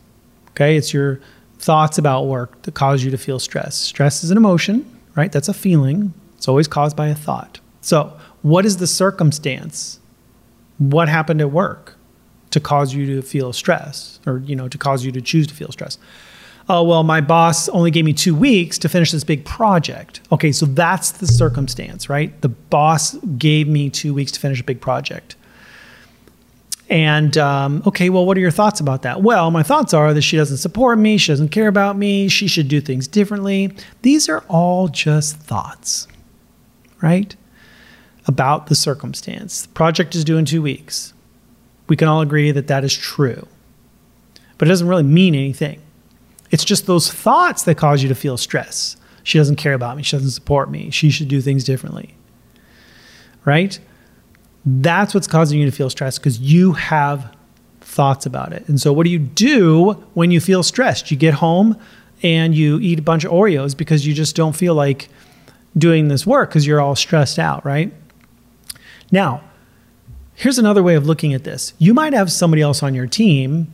Okay, 0.51 0.77
it's 0.77 0.95
your 0.95 1.21
thoughts 1.59 1.99
about 1.99 2.27
work 2.27 2.63
that 2.63 2.75
cause 2.75 3.05
you 3.05 3.11
to 3.11 3.19
feel 3.19 3.39
stress. 3.39 3.77
Stress 3.77 4.25
is 4.25 4.31
an 4.31 4.39
emotion, 4.39 5.01
right? 5.15 5.31
That's 5.31 5.49
a 5.49 5.55
feeling. 5.55 6.15
It's 6.37 6.49
always 6.49 6.67
caused 6.67 6.97
by 6.97 7.09
a 7.09 7.15
thought. 7.15 7.61
So, 7.83 8.19
what 8.41 8.65
is 8.65 8.79
the 8.79 8.87
circumstance? 8.87 10.01
What 10.79 11.09
happened 11.09 11.41
at 11.43 11.53
work 11.53 11.97
to 12.51 12.61
cause 12.61 12.95
you 12.95 13.07
to 13.07 13.23
feel 13.23 13.53
stress 13.53 14.19
or, 14.27 14.39
you 14.39 14.57
know, 14.57 14.69
to 14.69 14.79
cause 14.79 15.05
you 15.05 15.13
to 15.13 15.21
choose 15.21 15.47
to 15.49 15.55
feel 15.55 15.71
stress? 15.71 15.99
Oh, 16.69 16.83
well, 16.83 17.03
my 17.03 17.21
boss 17.21 17.69
only 17.69 17.91
gave 17.91 18.05
me 18.05 18.13
two 18.13 18.35
weeks 18.35 18.79
to 18.79 18.89
finish 18.89 19.11
this 19.11 19.25
big 19.25 19.45
project. 19.45 20.21
Okay, 20.33 20.53
so 20.53 20.65
that's 20.65 21.13
the 21.13 21.27
circumstance, 21.27 22.09
right? 22.09 22.41
The 22.41 22.49
boss 22.49 23.15
gave 23.37 23.69
me 23.69 23.91
two 23.91 24.15
weeks 24.15 24.33
to 24.33 24.41
finish 24.41 24.61
a 24.61 24.65
big 24.65 24.81
project 24.81 25.37
And 26.93 27.39
um, 27.39 27.83
okay, 27.87 28.11
well, 28.11 28.27
what 28.27 28.37
are 28.37 28.41
your 28.41 28.51
thoughts 28.51 28.79
about 28.79 29.01
that? 29.01 29.23
Well, 29.23 29.51
my 29.51 29.63
thoughts 29.63 29.95
are 29.95 30.13
that 30.13 30.21
she 30.21 30.37
doesn't 30.37 30.59
support 30.59 30.99
me, 30.99 31.17
she 31.17 31.33
doesn't 31.33 31.49
care 31.49 31.69
about 31.69 31.97
me, 31.97 32.29
she 32.29 32.47
should 32.47 32.69
do 32.69 32.83
things 32.83 33.09
differently. 33.09 33.75
These 34.03 34.29
are 34.29 34.45
all 34.47 34.89
just 34.89 35.39
thoughts, 35.39 36.07
right? 37.01 37.35
About 38.27 38.67
the 38.67 38.75
circumstance. 38.75 39.63
The 39.63 39.69
project 39.71 40.15
is 40.15 40.23
due 40.23 40.37
in 40.37 40.45
two 40.45 40.61
weeks. 40.61 41.15
We 41.89 41.97
can 41.97 42.09
all 42.09 42.21
agree 42.21 42.51
that 42.51 42.67
that 42.67 42.85
is 42.85 42.95
true, 42.95 43.49
but 44.59 44.69
it 44.69 44.71
doesn't 44.71 44.87
really 44.87 45.03
mean 45.03 45.35
anything. 45.35 45.81
It's 46.51 46.63
just 46.63 46.85
those 46.85 47.11
thoughts 47.11 47.63
that 47.63 47.77
cause 47.77 48.03
you 48.03 48.11
to 48.11 48.15
feel 48.15 48.37
stress. 48.37 48.99
She 49.23 49.39
doesn't 49.39 49.57
care 49.57 49.73
about 49.73 49.97
me, 49.97 50.03
she 50.03 50.15
doesn't 50.15 50.33
support 50.33 50.71
me, 50.71 50.91
she 50.91 51.09
should 51.09 51.29
do 51.29 51.41
things 51.41 51.65
differently, 51.65 52.15
right? 53.47 53.81
That's 54.65 55.15
what's 55.15 55.27
causing 55.27 55.59
you 55.59 55.67
to 55.67 55.73
feel 55.73 55.91
stressed 55.91 56.21
because 56.21 56.39
you 56.39 56.73
have 56.73 57.35
thoughts 57.81 58.27
about 58.27 58.53
it. 58.53 58.67
And 58.69 58.81
so, 58.81 58.93
what 58.93 59.05
do 59.05 59.11
you 59.11 59.19
do 59.19 59.93
when 60.15 60.31
you 60.31 60.41
feel 60.41 60.63
stressed? 60.63 61.11
You 61.11 61.17
get 61.17 61.35
home 61.35 61.79
and 62.23 62.55
you 62.55 62.79
eat 62.81 62.99
a 62.99 63.03
bunch 63.03 63.25
of 63.25 63.33
Oreos 63.33 63.77
because 63.77 64.07
you 64.07 64.15
just 64.15 64.37
don't 64.37 64.55
feel 64.55 64.75
like 64.75 65.09
doing 65.77 66.09
this 66.09 66.27
work 66.27 66.51
because 66.51 66.67
you're 66.67 66.81
all 66.81 66.95
stressed 66.95 67.39
out, 67.39 67.65
right? 67.65 67.93
Now, 69.11 69.43
here's 70.35 70.59
another 70.59 70.83
way 70.83 70.95
of 70.95 71.07
looking 71.07 71.35
at 71.35 71.45
this. 71.45 71.75
You 71.79 71.93
might 71.95 72.13
have 72.13 72.31
somebody 72.31 72.63
else 72.63 72.83
on 72.83 72.95
your 72.95 73.07
team 73.07 73.73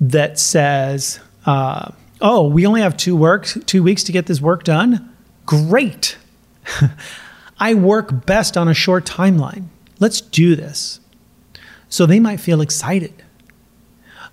that 0.00 0.38
says, 0.38 1.20
uh, 1.46 1.90
"Oh, 2.20 2.48
we 2.48 2.66
only 2.66 2.80
have 2.80 2.96
two 2.96 3.14
works, 3.14 3.58
two 3.66 3.82
weeks 3.82 4.02
to 4.04 4.12
get 4.12 4.26
this 4.26 4.40
work 4.40 4.64
done." 4.64 5.08
Great. 5.44 6.16
I 7.60 7.74
work 7.74 8.26
best 8.26 8.56
on 8.56 8.66
a 8.66 8.74
short 8.74 9.04
timeline. 9.04 9.66
Let's 10.02 10.20
do 10.20 10.56
this. 10.56 10.98
So 11.88 12.06
they 12.06 12.18
might 12.18 12.40
feel 12.40 12.60
excited. 12.60 13.22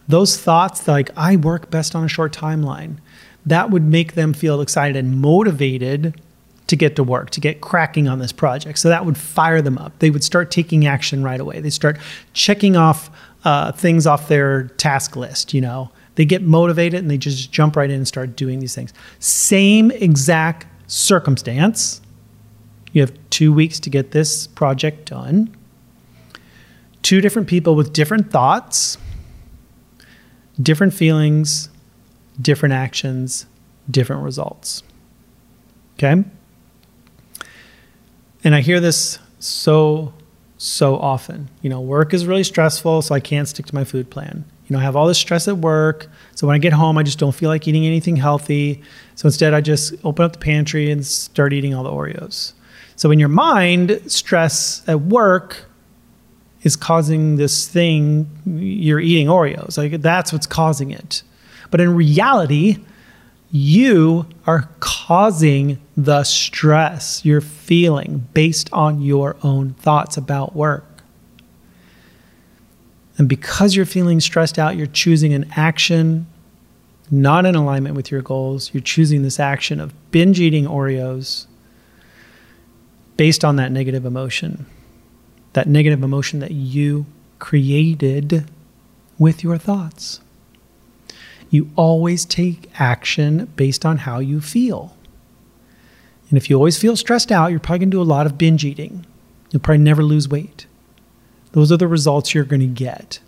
Those 0.07 0.35
thoughts, 0.35 0.87
like, 0.87 1.11
I 1.15 1.35
work 1.35 1.69
best 1.69 1.93
on 1.93 2.03
a 2.03 2.07
short 2.07 2.33
timeline, 2.33 2.97
that 3.45 3.69
would 3.69 3.83
make 3.83 4.15
them 4.15 4.33
feel 4.33 4.61
excited 4.61 4.97
and 4.97 5.21
motivated 5.21 6.19
to 6.65 6.75
get 6.75 6.95
to 6.95 7.03
work, 7.03 7.29
to 7.29 7.39
get 7.39 7.61
cracking 7.61 8.07
on 8.07 8.17
this 8.17 8.31
project. 8.31 8.79
So 8.79 8.89
that 8.89 9.05
would 9.05 9.15
fire 9.15 9.61
them 9.61 9.77
up. 9.77 9.93
They 9.99 10.09
would 10.09 10.23
start 10.23 10.49
taking 10.49 10.87
action 10.87 11.21
right 11.21 11.39
away. 11.39 11.61
They 11.61 11.69
start 11.69 11.99
checking 12.33 12.75
off 12.75 13.11
uh, 13.43 13.71
things 13.71 14.07
off 14.07 14.27
their 14.27 14.69
task 14.69 15.15
list, 15.15 15.53
you 15.53 15.61
know. 15.61 15.91
They 16.15 16.25
get 16.25 16.41
motivated 16.41 16.99
and 16.99 17.11
they 17.11 17.19
just 17.19 17.51
jump 17.51 17.75
right 17.75 17.91
in 17.91 17.97
and 17.97 18.07
start 18.07 18.35
doing 18.35 18.59
these 18.59 18.73
things. 18.73 18.91
Same 19.19 19.91
exact 19.91 20.65
circumstance. 20.87 22.01
You 22.91 23.01
have 23.01 23.13
two 23.29 23.53
weeks 23.53 23.79
to 23.81 23.91
get 23.91 24.09
this 24.11 24.47
project 24.47 25.11
done 25.11 25.55
two 27.01 27.21
different 27.21 27.47
people 27.47 27.75
with 27.75 27.93
different 27.93 28.31
thoughts, 28.31 28.97
different 30.61 30.93
feelings, 30.93 31.69
different 32.41 32.73
actions, 32.73 33.45
different 33.89 34.23
results. 34.23 34.83
Okay? 35.95 36.23
And 38.43 38.55
I 38.55 38.61
hear 38.61 38.79
this 38.79 39.19
so, 39.39 40.13
so 40.57 40.95
often. 40.97 41.49
You 41.61 41.69
know, 41.69 41.81
work 41.81 42.13
is 42.13 42.25
really 42.25 42.43
stressful, 42.43 43.01
so 43.01 43.15
I 43.15 43.19
can't 43.19 43.47
stick 43.47 43.65
to 43.67 43.75
my 43.75 43.83
food 43.83 44.09
plan. 44.09 44.45
You 44.67 44.75
know, 44.75 44.79
I 44.79 44.83
have 44.83 44.95
all 44.95 45.07
this 45.07 45.17
stress 45.17 45.47
at 45.47 45.57
work. 45.57 46.07
So 46.35 46.45
when 46.45 46.55
I 46.55 46.59
get 46.59 46.73
home, 46.73 46.97
I 46.97 47.03
just 47.03 47.17
don't 47.17 47.33
feel 47.33 47.49
like 47.49 47.67
eating 47.67 47.85
anything 47.85 48.15
healthy. 48.15 48.81
So 49.15 49.27
instead, 49.27 49.53
I 49.53 49.61
just 49.61 49.93
open 50.05 50.23
up 50.23 50.33
the 50.33 50.39
pantry 50.39 50.91
and 50.91 51.05
start 51.05 51.53
eating 51.53 51.73
all 51.73 51.83
the 51.83 51.89
Oreos. 51.89 52.53
So 52.95 53.11
in 53.11 53.19
your 53.19 53.29
mind, 53.29 53.99
stress 54.07 54.83
at 54.87 55.01
work 55.01 55.68
is 56.63 56.75
causing 56.75 57.37
this 57.37 57.67
thing 57.67 58.29
you're 58.45 58.99
eating 58.99 59.27
Oreos. 59.27 59.77
Like 59.77 60.01
that's 60.01 60.33
what's 60.33 60.47
causing 60.47 60.91
it. 60.91 61.23
But 61.71 61.81
in 61.81 61.95
reality, 61.95 62.77
you 63.51 64.25
are 64.45 64.69
causing 64.79 65.79
the 65.95 66.23
stress 66.23 67.23
you're 67.25 67.41
feeling 67.41 68.27
based 68.33 68.71
on 68.73 69.01
your 69.01 69.37
own 69.43 69.73
thoughts 69.73 70.17
about 70.17 70.55
work. 70.55 70.85
And 73.17 73.27
because 73.27 73.75
you're 73.75 73.85
feeling 73.85 74.19
stressed 74.19 74.57
out, 74.57 74.77
you're 74.77 74.87
choosing 74.87 75.33
an 75.33 75.51
action 75.55 76.27
not 77.11 77.45
in 77.45 77.55
alignment 77.55 77.95
with 77.95 78.11
your 78.11 78.21
goals. 78.21 78.71
You're 78.73 78.83
choosing 78.83 79.23
this 79.23 79.39
action 79.39 79.79
of 79.79 79.93
binge 80.11 80.39
eating 80.39 80.65
Oreos 80.65 81.47
based 83.17 83.43
on 83.43 83.55
that 83.55 83.71
negative 83.71 84.05
emotion 84.05 84.67
that 85.53 85.67
negative 85.67 86.03
emotion 86.03 86.39
that 86.39 86.51
you 86.51 87.05
created 87.39 88.49
with 89.17 89.43
your 89.43 89.57
thoughts. 89.57 90.21
You 91.49 91.69
always 91.75 92.25
take 92.25 92.69
action 92.79 93.45
based 93.55 93.85
on 93.85 93.99
how 93.99 94.19
you 94.19 94.39
feel. 94.39 94.95
And 96.29 96.37
if 96.37 96.49
you 96.49 96.55
always 96.55 96.77
feel 96.77 96.95
stressed 96.95 97.31
out, 97.31 97.49
you're 97.49 97.59
probably 97.59 97.79
going 97.79 97.91
to 97.91 97.97
do 97.97 98.01
a 98.01 98.03
lot 98.03 98.27
of 98.27 98.37
binge 98.37 98.63
eating. 98.63 99.05
You'll 99.49 99.61
probably 99.61 99.83
never 99.83 100.03
lose 100.03 100.29
weight. 100.29 100.67
Those 101.53 101.71
are 101.71 101.77
the 101.77 101.87
results 101.87 102.35
you're 102.35 102.43
going 102.43 102.59
to 102.59 102.67
get. 102.67 103.19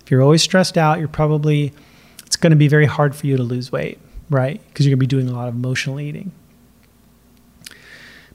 If 0.00 0.10
you're 0.10 0.22
always 0.22 0.42
stressed 0.42 0.76
out, 0.76 0.98
you're 0.98 1.06
probably, 1.06 1.72
it's 2.24 2.36
going 2.36 2.50
to 2.50 2.56
be 2.56 2.68
very 2.68 2.86
hard 2.86 3.14
for 3.14 3.28
you 3.28 3.36
to 3.36 3.42
lose 3.44 3.70
weight, 3.70 4.00
right? 4.28 4.60
Because 4.68 4.84
you're 4.84 4.90
going 4.90 4.98
to 4.98 5.06
be 5.06 5.22
doing 5.22 5.28
a 5.28 5.32
lot 5.32 5.48
of 5.48 5.54
emotional 5.54 6.00
eating. 6.00 6.32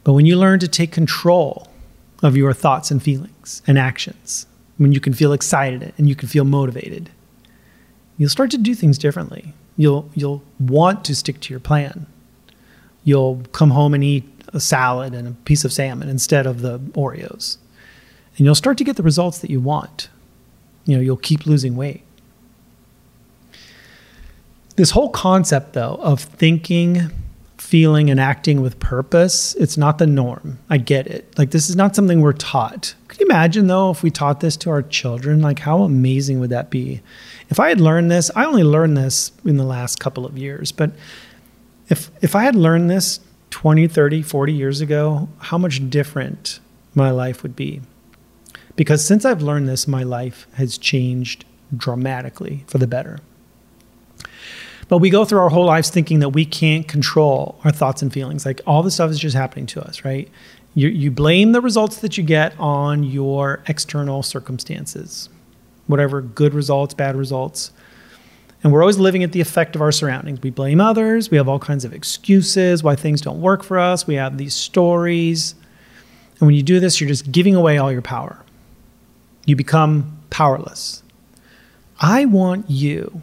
But 0.03 0.13
when 0.13 0.25
you 0.25 0.37
learn 0.37 0.59
to 0.59 0.67
take 0.67 0.91
control 0.93 1.67
of 2.21 2.37
your 2.37 2.53
thoughts 2.53 2.91
and 2.91 3.01
feelings 3.01 3.61
and 3.67 3.77
actions, 3.77 4.45
when 4.77 4.91
you 4.91 4.99
can 4.99 5.13
feel 5.13 5.33
excited 5.33 5.93
and 5.97 6.07
you 6.07 6.15
can 6.15 6.27
feel 6.27 6.43
motivated, 6.43 7.09
you'll 8.17 8.29
start 8.29 8.51
to 8.51 8.57
do 8.57 8.75
things 8.75 8.97
differently. 8.97 9.53
You'll 9.77 10.09
you'll 10.13 10.43
want 10.59 11.05
to 11.05 11.15
stick 11.15 11.39
to 11.41 11.53
your 11.53 11.59
plan. 11.59 12.05
You'll 13.03 13.43
come 13.51 13.71
home 13.71 13.93
and 13.93 14.03
eat 14.03 14.23
a 14.53 14.59
salad 14.59 15.13
and 15.13 15.27
a 15.27 15.31
piece 15.45 15.63
of 15.63 15.73
salmon 15.73 16.09
instead 16.09 16.45
of 16.45 16.61
the 16.61 16.79
Oreos. 16.79 17.57
And 18.37 18.45
you'll 18.45 18.55
start 18.55 18.77
to 18.77 18.83
get 18.83 18.95
the 18.95 19.03
results 19.03 19.39
that 19.39 19.49
you 19.49 19.59
want. 19.59 20.09
You 20.85 20.97
know, 20.97 21.01
you'll 21.01 21.17
keep 21.17 21.45
losing 21.45 21.75
weight. 21.75 22.03
This 24.75 24.91
whole 24.91 25.09
concept 25.09 25.73
though 25.73 25.99
of 26.01 26.21
thinking 26.21 27.11
feeling 27.61 28.09
and 28.09 28.19
acting 28.19 28.59
with 28.59 28.79
purpose, 28.79 29.53
it's 29.55 29.77
not 29.77 29.99
the 29.99 30.07
norm. 30.07 30.57
I 30.69 30.77
get 30.77 31.05
it. 31.05 31.37
Like, 31.37 31.51
this 31.51 31.69
is 31.69 31.75
not 31.75 31.95
something 31.95 32.19
we're 32.19 32.33
taught. 32.33 32.95
Could 33.07 33.19
you 33.19 33.27
imagine, 33.27 33.67
though, 33.67 33.91
if 33.91 34.01
we 34.01 34.09
taught 34.09 34.39
this 34.39 34.57
to 34.57 34.71
our 34.71 34.81
children? 34.81 35.41
Like, 35.41 35.59
how 35.59 35.83
amazing 35.83 36.39
would 36.39 36.49
that 36.49 36.71
be? 36.71 37.01
If 37.49 37.59
I 37.59 37.69
had 37.69 37.79
learned 37.79 38.09
this, 38.09 38.31
I 38.35 38.45
only 38.45 38.63
learned 38.63 38.97
this 38.97 39.31
in 39.45 39.57
the 39.57 39.63
last 39.63 39.99
couple 39.99 40.25
of 40.25 40.37
years, 40.37 40.71
but 40.71 40.91
if, 41.87 42.09
if 42.21 42.35
I 42.35 42.43
had 42.43 42.55
learned 42.55 42.89
this 42.89 43.19
20, 43.51 43.87
30, 43.87 44.23
40 44.23 44.53
years 44.53 44.81
ago, 44.81 45.29
how 45.37 45.57
much 45.57 45.87
different 45.89 46.59
my 46.95 47.11
life 47.11 47.43
would 47.43 47.55
be. 47.55 47.81
Because 48.75 49.05
since 49.05 49.23
I've 49.23 49.43
learned 49.43 49.69
this, 49.69 49.87
my 49.87 50.01
life 50.01 50.47
has 50.55 50.79
changed 50.79 51.45
dramatically 51.77 52.65
for 52.67 52.79
the 52.79 52.87
better. 52.87 53.19
But 54.91 54.97
we 54.97 55.09
go 55.09 55.23
through 55.23 55.39
our 55.39 55.47
whole 55.47 55.63
lives 55.63 55.89
thinking 55.89 56.19
that 56.19 56.31
we 56.31 56.43
can't 56.43 56.85
control 56.85 57.57
our 57.63 57.71
thoughts 57.71 58.01
and 58.01 58.11
feelings. 58.11 58.45
Like 58.45 58.59
all 58.67 58.83
this 58.83 58.95
stuff 58.95 59.09
is 59.09 59.19
just 59.19 59.37
happening 59.37 59.65
to 59.67 59.81
us, 59.81 60.03
right? 60.03 60.29
You, 60.75 60.89
you 60.89 61.09
blame 61.09 61.53
the 61.53 61.61
results 61.61 61.99
that 61.99 62.17
you 62.17 62.25
get 62.25 62.53
on 62.59 63.03
your 63.03 63.63
external 63.69 64.21
circumstances, 64.21 65.29
whatever 65.87 66.19
good 66.19 66.53
results, 66.53 66.93
bad 66.93 67.15
results. 67.15 67.71
And 68.65 68.73
we're 68.73 68.81
always 68.81 68.97
living 68.99 69.23
at 69.23 69.31
the 69.31 69.39
effect 69.39 69.77
of 69.77 69.81
our 69.81 69.93
surroundings. 69.93 70.41
We 70.41 70.49
blame 70.49 70.81
others. 70.81 71.31
We 71.31 71.37
have 71.37 71.47
all 71.47 71.57
kinds 71.57 71.85
of 71.85 71.93
excuses 71.93 72.83
why 72.83 72.97
things 72.97 73.21
don't 73.21 73.39
work 73.39 73.63
for 73.63 73.79
us. 73.79 74.05
We 74.05 74.15
have 74.15 74.37
these 74.37 74.53
stories. 74.53 75.55
And 76.41 76.47
when 76.47 76.55
you 76.55 76.63
do 76.63 76.81
this, 76.81 76.99
you're 76.99 77.07
just 77.07 77.31
giving 77.31 77.55
away 77.55 77.77
all 77.77 77.93
your 77.93 78.01
power. 78.01 78.43
You 79.45 79.55
become 79.55 80.19
powerless. 80.31 81.01
I 82.01 82.25
want 82.25 82.69
you 82.69 83.21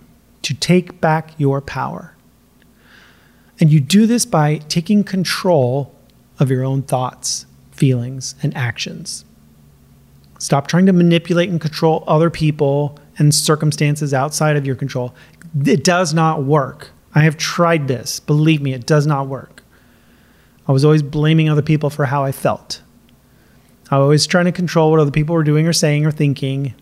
to 0.48 0.54
take 0.54 0.98
back 0.98 1.32
your 1.37 1.61
power. 1.61 2.14
And 3.61 3.70
you 3.70 3.80
do 3.80 4.06
this 4.06 4.24
by 4.24 4.56
taking 4.70 5.04
control 5.04 5.94
of 6.38 6.50
your 6.50 6.64
own 6.64 6.80
thoughts, 6.80 7.44
feelings, 7.70 8.34
and 8.42 8.56
actions. 8.56 9.26
Stop 10.38 10.66
trying 10.66 10.87
to 10.87 10.94
manipulate 10.94 11.50
and 11.50 11.61
control 11.61 12.02
other 12.06 12.30
people 12.30 12.98
and 13.18 13.34
circumstances 13.34 14.14
outside 14.14 14.56
of 14.56 14.64
your 14.64 14.74
control. 14.74 15.14
It 15.66 15.84
does 15.84 16.14
not 16.14 16.44
work. 16.44 16.92
I 17.14 17.20
have 17.20 17.37
tried 17.37 17.87
this. 17.87 18.18
Believe 18.18 18.62
me, 18.62 18.72
it 18.72 18.87
does 18.87 19.06
not 19.06 19.28
work. 19.28 19.62
I 20.66 20.72
was 20.72 20.82
always 20.82 21.02
blaming 21.02 21.50
other 21.50 21.61
people 21.61 21.90
for 21.90 22.06
how 22.06 22.24
I 22.24 22.32
felt. 22.32 22.80
I 23.90 23.98
was 23.98 24.04
always 24.04 24.26
trying 24.26 24.46
to 24.46 24.52
control 24.52 24.90
what 24.90 25.00
other 25.00 25.11
people 25.11 25.34
were 25.34 25.44
doing 25.44 25.68
or 25.68 25.74
saying 25.74 26.06
or 26.06 26.11
thinking 26.11 26.72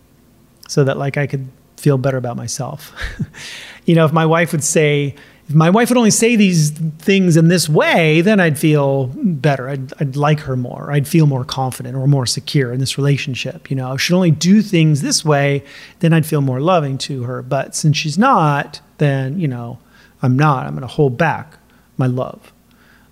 so 0.69 0.85
that 0.85 0.97
like 0.97 1.17
I 1.17 1.27
could 1.27 1.49
feel 1.77 1.97
better 1.97 2.17
about 2.17 2.35
myself. 2.35 2.93
you 3.85 3.95
know, 3.95 4.05
if 4.05 4.11
my 4.11 4.25
wife 4.25 4.51
would 4.51 4.63
say, 4.63 5.15
if 5.47 5.55
my 5.55 5.69
wife 5.69 5.89
would 5.89 5.97
only 5.97 6.11
say 6.11 6.35
these 6.35 6.71
things 6.71 7.37
in 7.37 7.47
this 7.47 7.69
way, 7.69 8.19
then 8.21 8.39
I'd 8.39 8.59
feel 8.59 9.07
better. 9.15 9.69
I'd, 9.69 9.93
I'd 10.01 10.15
like 10.17 10.41
her 10.41 10.57
more. 10.57 10.91
I'd 10.91 11.07
feel 11.07 11.25
more 11.25 11.45
confident 11.45 11.95
or 11.95 12.05
more 12.07 12.25
secure 12.25 12.73
in 12.73 12.79
this 12.79 12.97
relationship. 12.97 13.69
You 13.69 13.77
know, 13.77 13.93
if 13.93 14.01
she'd 14.01 14.13
only 14.13 14.31
do 14.31 14.61
things 14.61 15.01
this 15.01 15.23
way, 15.23 15.63
then 15.99 16.11
I'd 16.11 16.25
feel 16.25 16.41
more 16.41 16.59
loving 16.59 16.97
to 16.99 17.23
her. 17.23 17.41
But 17.41 17.75
since 17.75 17.95
she's 17.95 18.17
not, 18.17 18.81
then, 18.97 19.39
you 19.39 19.47
know, 19.47 19.79
I'm 20.21 20.35
not. 20.35 20.65
I'm 20.65 20.73
going 20.73 20.81
to 20.81 20.87
hold 20.87 21.17
back 21.17 21.59
my 21.95 22.07
love. 22.07 22.51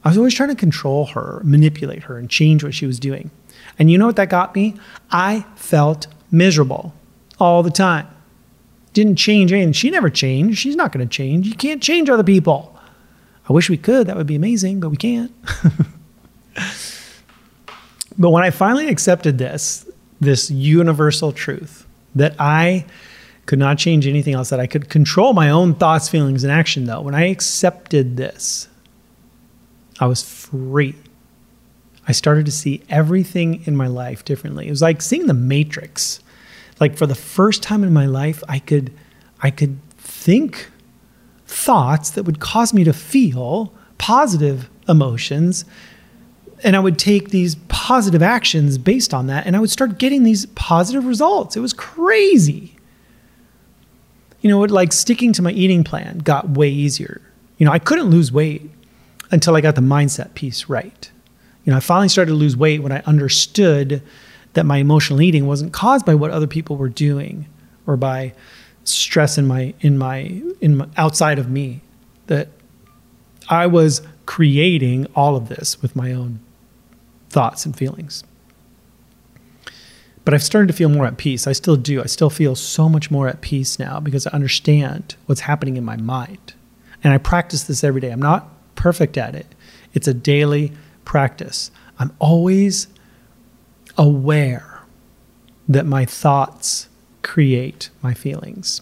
I 0.04 0.10
was 0.10 0.18
always 0.18 0.34
trying 0.34 0.50
to 0.50 0.56
control 0.56 1.06
her, 1.08 1.42
manipulate 1.44 2.04
her, 2.04 2.18
and 2.18 2.30
change 2.30 2.64
what 2.64 2.74
she 2.74 2.86
was 2.86 3.00
doing. 3.00 3.32
And 3.80 3.90
you 3.90 3.98
know 3.98 4.08
what 4.08 4.18
that 4.18 4.30
got 4.30 4.56
me? 4.56 4.76
I 5.10 5.46
felt 5.56 6.08
miserable 6.32 6.94
all 7.40 7.64
the 7.64 7.72
time 7.72 8.08
didn't 8.96 9.18
change 9.18 9.52
anything. 9.52 9.74
She 9.74 9.92
never 9.92 10.10
changed. 10.10 10.58
She's 10.58 10.76
not 10.76 10.92
going 10.92 11.08
to 11.08 11.14
change. 11.14 11.46
You 11.48 11.54
can't 11.54 11.84
change 11.84 12.10
other 12.10 12.24
people. 12.24 12.76
I 13.48 13.54
wish 13.54 13.70
we 13.70 13.78
could. 13.78 14.08
That 14.08 14.16
would 14.16 14.26
be 14.26 14.36
amazing, 14.36 14.80
but 14.80 14.90
we 14.90 14.98
can't. 14.98 15.32
but 18.18 18.30
when 18.30 18.44
I 18.44 18.50
finally 18.50 18.88
accepted 18.88 19.38
this, 19.38 19.88
this 20.22 20.50
universal 20.50 21.34
truth 21.34 21.86
that 22.16 22.36
I 22.40 22.86
could 23.46 23.60
not 23.60 23.78
change 23.78 24.08
anything 24.08 24.34
else, 24.34 24.50
that 24.50 24.62
I 24.62 24.66
could 24.66 24.90
control 24.90 25.34
my 25.34 25.50
own 25.50 25.76
thoughts, 25.76 26.08
feelings, 26.08 26.44
and 26.44 26.52
action, 26.52 26.86
though, 26.86 27.02
when 27.02 27.14
I 27.14 27.28
accepted 27.28 28.16
this, 28.16 28.70
I 30.00 30.08
was 30.08 30.24
free. 30.24 30.96
I 32.08 32.14
started 32.14 32.46
to 32.46 32.52
see 32.52 32.82
everything 32.90 33.62
in 33.66 33.76
my 33.76 33.88
life 33.88 34.24
differently. 34.24 34.68
It 34.68 34.72
was 34.72 34.82
like 34.82 35.02
seeing 35.02 35.28
the 35.28 35.34
matrix 35.34 36.22
like 36.80 36.98
for 36.98 37.06
the 37.06 37.16
first 37.16 37.64
time 37.64 37.84
in 37.84 37.94
my 37.94 38.06
life 38.06 38.44
i 38.48 38.60
could 38.60 38.92
i 39.42 39.50
could 39.50 39.78
think 39.98 40.70
thoughts 41.48 42.12
that 42.12 42.24
would 42.24 42.40
cause 42.40 42.74
me 42.74 42.84
to 42.84 42.94
feel 42.94 43.74
positive 43.98 44.70
emotions 44.88 45.66
and 46.64 46.76
i 46.76 46.80
would 46.80 46.98
take 46.98 47.30
these 47.30 47.56
positive 47.68 48.22
actions 48.22 48.78
based 48.78 49.14
on 49.14 49.28
that 49.28 49.46
and 49.46 49.56
i 49.56 49.60
would 49.60 49.70
start 49.70 49.98
getting 49.98 50.24
these 50.24 50.46
positive 50.48 51.06
results. 51.06 51.56
It 51.56 51.60
was 51.60 51.74
crazy. 51.74 52.76
You 54.42 54.50
know 54.50 54.60
like 54.60 54.94
sticking 54.94 55.34
to 55.34 55.42
my 55.42 55.52
eating 55.52 55.84
plan 55.84 56.20
got 56.20 56.50
way 56.52 56.70
easier. 56.70 57.22
You 57.58 57.66
know 57.66 57.72
i 57.72 57.80
couldn't 57.80 58.10
lose 58.10 58.32
weight 58.32 58.70
until 59.32 59.56
i 59.56 59.62
got 59.62 59.76
the 59.76 59.82
mindset 59.82 60.34
piece 60.34 60.70
right. 60.70 61.12
You 61.64 61.72
know 61.72 61.78
i 61.78 61.80
finally 61.80 62.10
started 62.10 62.32
to 62.32 62.36
lose 62.36 62.56
weight 62.58 62.82
when 62.84 62.92
i 62.92 63.02
understood 63.06 64.02
that 64.56 64.66
my 64.66 64.78
emotional 64.78 65.22
eating 65.22 65.46
wasn't 65.46 65.72
caused 65.72 66.06
by 66.06 66.16
what 66.16 66.32
other 66.32 66.48
people 66.48 66.76
were 66.76 66.90
doing 66.90 67.46
or 67.86 67.96
by 67.96 68.34
stress 68.84 69.38
in 69.38 69.46
my 69.46 69.74
in 69.82 69.98
my 69.98 70.42
in 70.62 70.78
my, 70.78 70.88
outside 70.98 71.40
of 71.40 71.50
me 71.50 71.82
that 72.28 72.50
I 73.50 73.68
was 73.68 74.02
creating 74.26 75.08
all 75.16 75.36
of 75.36 75.50
this 75.50 75.82
with 75.82 75.96
my 75.96 76.12
own 76.12 76.40
thoughts 77.30 77.66
and 77.66 77.76
feelings. 77.76 78.24
But 80.24 80.34
I've 80.34 80.44
started 80.44 80.68
to 80.68 80.74
feel 80.74 80.90
more 80.90 81.06
at 81.06 81.18
peace. 81.18 81.46
I 81.46 81.52
still 81.52 81.76
do. 81.76 82.02
I 82.02 82.08
still 82.08 82.32
feel 82.32 82.56
so 82.56 82.90
much 82.90 83.12
more 83.12 83.28
at 83.28 83.42
peace 83.42 83.78
now 83.78 84.00
because 84.00 84.26
I 84.26 84.32
understand 84.32 85.16
what's 85.28 85.42
happening 85.42 85.78
in 85.78 85.86
my 85.86 85.98
mind. 85.98 86.54
And 87.04 87.14
I 87.14 87.20
practice 87.20 87.64
this 87.64 87.84
every 87.84 88.02
day. 88.02 88.10
I'm 88.10 88.22
not 88.22 88.50
perfect 88.76 89.18
at 89.18 89.36
it. 89.36 89.54
It's 89.94 90.08
a 90.08 90.14
daily 90.16 90.72
practice. 91.04 91.70
I'm 92.00 92.12
always 92.18 92.88
aware 93.98 94.82
that 95.68 95.86
my 95.86 96.06
thoughts 96.06 96.90
create 97.22 97.90
my 98.02 98.14
feelings 98.14 98.82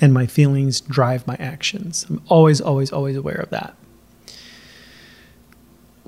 and 0.00 0.12
my 0.12 0.26
feelings 0.26 0.80
drive 0.80 1.26
my 1.26 1.36
actions. 1.38 2.04
I'm 2.10 2.20
always, 2.26 2.60
always, 2.60 2.92
always 2.92 3.16
aware 3.16 3.36
of 3.36 3.50
that. 3.50 3.76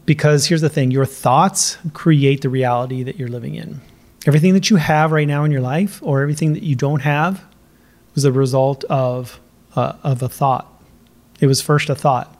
Because 0.05 0.47
here's 0.47 0.61
the 0.61 0.69
thing 0.69 0.91
your 0.91 1.07
thoughts 1.07 1.79
create 1.93 2.43
the 2.43 2.49
reality 2.49 3.05
that 3.05 3.17
you're 3.17 3.29
living 3.29 3.55
in. 3.55 3.81
Everything 4.27 4.53
that 4.55 4.69
you 4.69 4.77
have 4.77 5.13
right 5.13 5.29
now 5.29 5.45
in 5.45 5.53
your 5.53 5.61
life, 5.61 6.03
or 6.03 6.23
everything 6.23 6.55
that 6.55 6.63
you 6.63 6.75
don't 6.75 7.01
have, 7.01 7.45
was 8.15 8.25
a 8.25 8.33
result 8.33 8.83
of, 8.85 9.41
uh, 9.77 9.93
of 10.03 10.23
a 10.23 10.29
thought. 10.29 10.67
It 11.41 11.47
was 11.47 11.63
first 11.63 11.89
a 11.89 11.95
thought. 11.95 12.37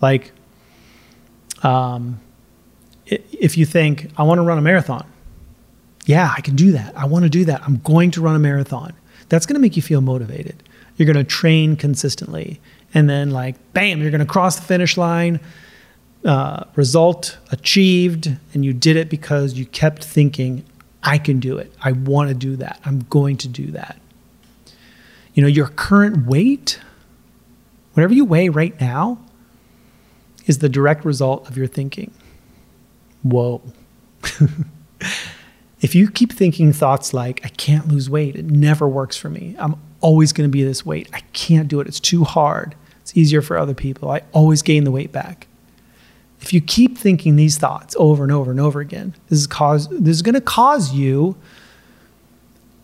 Like, 0.00 0.32
um, 1.62 2.20
if 3.06 3.56
you 3.56 3.64
think, 3.64 4.10
I 4.16 4.22
want 4.24 4.38
to 4.38 4.42
run 4.42 4.58
a 4.58 4.62
marathon, 4.62 5.06
yeah, 6.04 6.32
I 6.36 6.40
can 6.40 6.56
do 6.56 6.72
that. 6.72 6.96
I 6.96 7.06
want 7.06 7.24
to 7.24 7.28
do 7.28 7.44
that. 7.46 7.62
I'm 7.62 7.78
going 7.78 8.10
to 8.12 8.20
run 8.20 8.36
a 8.36 8.38
marathon. 8.38 8.92
That's 9.28 9.46
going 9.46 9.54
to 9.54 9.60
make 9.60 9.76
you 9.76 9.82
feel 9.82 10.00
motivated. 10.00 10.62
You're 10.96 11.12
going 11.12 11.16
to 11.16 11.24
train 11.24 11.76
consistently. 11.76 12.60
And 12.94 13.10
then, 13.10 13.30
like, 13.30 13.56
bam, 13.72 14.00
you're 14.00 14.10
going 14.10 14.20
to 14.20 14.26
cross 14.26 14.56
the 14.56 14.62
finish 14.62 14.96
line, 14.96 15.40
uh, 16.24 16.64
result 16.76 17.38
achieved. 17.50 18.36
And 18.54 18.64
you 18.64 18.72
did 18.72 18.96
it 18.96 19.10
because 19.10 19.54
you 19.54 19.66
kept 19.66 20.04
thinking, 20.04 20.64
I 21.02 21.18
can 21.18 21.40
do 21.40 21.58
it. 21.58 21.72
I 21.82 21.92
want 21.92 22.28
to 22.28 22.34
do 22.34 22.56
that. 22.56 22.80
I'm 22.84 23.00
going 23.10 23.36
to 23.38 23.48
do 23.48 23.72
that. 23.72 24.00
You 25.34 25.42
know, 25.42 25.48
your 25.48 25.68
current 25.68 26.26
weight, 26.26 26.80
whatever 27.94 28.14
you 28.14 28.24
weigh 28.24 28.48
right 28.48 28.80
now, 28.80 29.18
is 30.46 30.58
the 30.58 30.68
direct 30.68 31.04
result 31.04 31.48
of 31.48 31.56
your 31.56 31.66
thinking 31.66 32.12
whoa. 33.30 33.62
if 35.80 35.94
you 35.94 36.10
keep 36.10 36.32
thinking 36.32 36.72
thoughts 36.72 37.14
like, 37.14 37.44
I 37.44 37.48
can't 37.48 37.88
lose 37.88 38.08
weight, 38.10 38.36
it 38.36 38.46
never 38.46 38.88
works 38.88 39.16
for 39.16 39.30
me. 39.30 39.54
I'm 39.58 39.76
always 40.00 40.32
going 40.32 40.48
to 40.48 40.52
be 40.52 40.64
this 40.64 40.84
weight. 40.84 41.08
I 41.12 41.20
can't 41.32 41.68
do 41.68 41.80
it. 41.80 41.86
It's 41.86 42.00
too 42.00 42.24
hard. 42.24 42.74
It's 43.00 43.16
easier 43.16 43.42
for 43.42 43.56
other 43.56 43.74
people. 43.74 44.10
I 44.10 44.22
always 44.32 44.62
gain 44.62 44.84
the 44.84 44.90
weight 44.90 45.12
back. 45.12 45.46
If 46.40 46.52
you 46.52 46.60
keep 46.60 46.98
thinking 46.98 47.36
these 47.36 47.58
thoughts 47.58 47.96
over 47.98 48.22
and 48.22 48.32
over 48.32 48.50
and 48.50 48.60
over 48.60 48.80
again, 48.80 49.14
this 49.28 49.40
is 49.40 49.46
cause 49.46 49.88
this 49.88 50.16
is 50.16 50.22
going 50.22 50.34
to 50.34 50.40
cause 50.40 50.92
you 50.92 51.36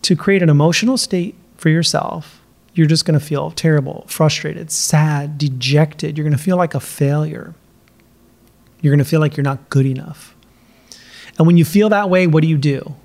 to 0.01 0.15
create 0.15 0.41
an 0.41 0.49
emotional 0.49 0.97
state 0.97 1.35
for 1.57 1.69
yourself. 1.69 2.41
You're 2.73 2.87
just 2.87 3.05
going 3.05 3.19
to 3.19 3.25
feel 3.25 3.51
terrible, 3.51 4.05
frustrated, 4.07 4.71
sad, 4.71 5.37
dejected. 5.37 6.17
You're 6.17 6.25
going 6.25 6.37
to 6.37 6.43
feel 6.43 6.57
like 6.57 6.73
a 6.73 6.79
failure. 6.79 7.53
You're 8.81 8.91
going 8.91 9.03
to 9.03 9.09
feel 9.09 9.19
like 9.19 9.37
you're 9.37 9.43
not 9.43 9.69
good 9.69 9.85
enough. 9.85 10.32
And 11.37 11.47
when 11.47 11.57
you 11.57 11.65
feel 11.65 11.89
that 11.89 12.09
way, 12.09 12.27
what 12.27 12.41
do 12.41 12.47
you 12.47 12.57
do? 12.57 12.95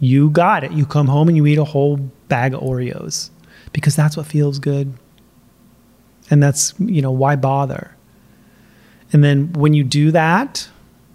You 0.00 0.30
got 0.30 0.64
it. 0.64 0.72
You 0.72 0.86
come 0.86 1.08
home 1.08 1.28
and 1.28 1.36
you 1.36 1.46
eat 1.46 1.58
a 1.58 1.64
whole 1.64 1.96
bag 2.28 2.54
of 2.54 2.60
Oreos 2.60 3.30
because 3.72 3.96
that's 3.96 4.16
what 4.16 4.26
feels 4.26 4.58
good. 4.58 4.92
And 6.30 6.42
that's, 6.42 6.74
you 6.78 7.00
know, 7.00 7.10
why 7.10 7.36
bother? 7.36 7.96
And 9.12 9.24
then 9.24 9.52
when 9.54 9.72
you 9.72 9.82
do 9.82 10.10
that, 10.10 10.68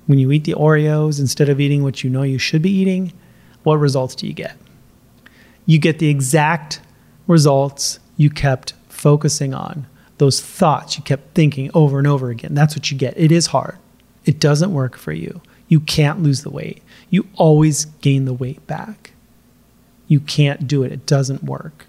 when 0.07 0.19
you 0.19 0.31
eat 0.31 0.43
the 0.43 0.55
Oreos 0.55 1.19
instead 1.19 1.49
of 1.49 1.59
eating 1.59 1.83
what 1.83 2.03
you 2.03 2.09
know 2.09 2.23
you 2.23 2.39
should 2.39 2.61
be 2.61 2.71
eating, 2.71 3.13
what 3.61 3.75
results 3.75 4.15
do 4.15 4.27
you 4.27 4.33
get? 4.33 4.57
You 5.65 5.79
get 5.79 5.99
the 5.99 6.09
exact 6.09 6.81
results 7.27 7.99
you 8.17 8.29
kept 8.29 8.73
focusing 8.89 9.53
on 9.53 9.87
those 10.17 10.39
thoughts 10.41 10.97
you 10.97 11.03
kept 11.03 11.35
thinking 11.35 11.69
over 11.73 11.97
and 11.97 12.07
over 12.07 12.29
again. 12.29 12.53
That's 12.53 12.75
what 12.75 12.91
you 12.91 12.97
get. 12.97 13.13
It 13.17 13.31
is 13.31 13.47
hard. 13.47 13.77
It 14.25 14.39
doesn't 14.39 14.73
work 14.73 14.95
for 14.97 15.11
you. 15.11 15.41
You 15.67 15.79
can't 15.79 16.21
lose 16.21 16.43
the 16.43 16.49
weight. 16.49 16.81
You 17.09 17.27
always 17.35 17.85
gain 17.85 18.25
the 18.25 18.33
weight 18.33 18.65
back. 18.67 19.11
You 20.07 20.19
can't 20.19 20.67
do 20.67 20.83
it. 20.83 20.91
It 20.91 21.05
doesn't 21.05 21.43
work. 21.43 21.85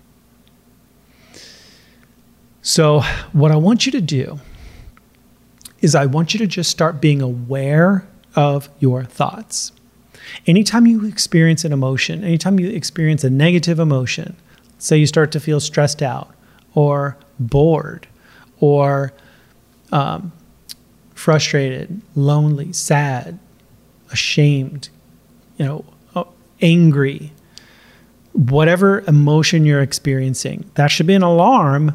So, 2.63 3.03
what 3.33 3.51
I 3.51 3.57
want 3.57 3.85
you 3.85 3.93
to 3.93 4.01
do 4.01 4.41
is 5.81 5.95
I 5.95 6.07
want 6.07 6.33
you 6.33 6.39
to 6.39 6.47
just 6.47 6.71
start 6.71 7.01
being 7.01 7.21
aware 7.21 8.07
of 8.35 8.71
your 8.81 9.05
thoughts. 9.05 9.71
Anytime 10.47 10.87
you 10.87 11.07
experience 11.07 11.65
an 11.65 11.73
emotion, 11.73 12.25
anytime 12.25 12.59
you 12.59 12.71
experience 12.71 13.23
a 13.23 13.29
negative 13.29 13.79
emotion, 13.79 14.37
say 14.79 14.97
you 14.97 15.07
start 15.07 15.31
to 15.33 15.41
feel 15.41 15.61
stressed 15.61 16.03
out 16.03 16.35
or 16.75 17.19
bored 17.39 18.07
or 18.61 19.13
um, 19.93 20.33
frustrated, 21.15 22.01
lonely, 22.15 22.73
sad, 22.73 23.39
ashamed, 24.15 24.89
you 25.59 25.67
know, 25.67 25.85
uh, 26.15 26.25
angry, 26.63 27.33
whatever 28.33 29.05
emotion 29.07 29.67
you're 29.67 29.83
experiencing, 29.83 30.71
that 30.75 30.89
should 30.91 31.07
be 31.07 31.15
an 31.15 31.23
alarm 31.23 31.93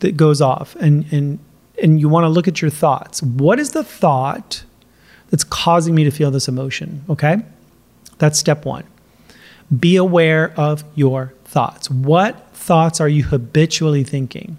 that 0.00 0.16
goes 0.16 0.40
off. 0.40 0.74
And, 0.76 1.04
and, 1.12 1.38
and 1.82 2.00
you 2.00 2.08
want 2.08 2.24
to 2.24 2.28
look 2.28 2.48
at 2.48 2.60
your 2.60 2.70
thoughts. 2.70 3.22
What 3.22 3.60
is 3.60 3.72
the 3.72 3.84
thought 3.84 4.64
that's 5.28 5.44
causing 5.44 5.94
me 5.94 6.04
to 6.04 6.10
feel 6.10 6.30
this 6.30 6.48
emotion? 6.48 7.04
Okay. 7.08 7.36
That's 8.18 8.38
step 8.38 8.64
one. 8.64 8.84
Be 9.78 9.96
aware 9.96 10.52
of 10.56 10.82
your 10.94 11.32
thoughts. 11.44 11.90
What 11.90 12.50
thoughts 12.54 13.00
are 13.00 13.08
you 13.08 13.24
habitually 13.24 14.04
thinking? 14.04 14.56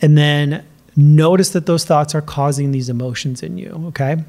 And 0.00 0.18
then 0.18 0.64
notice 0.96 1.50
that 1.50 1.66
those 1.66 1.84
thoughts 1.84 2.14
are 2.14 2.20
causing 2.20 2.72
these 2.72 2.88
emotions 2.88 3.42
in 3.42 3.58
you, 3.58 3.84
okay? 3.88 4.24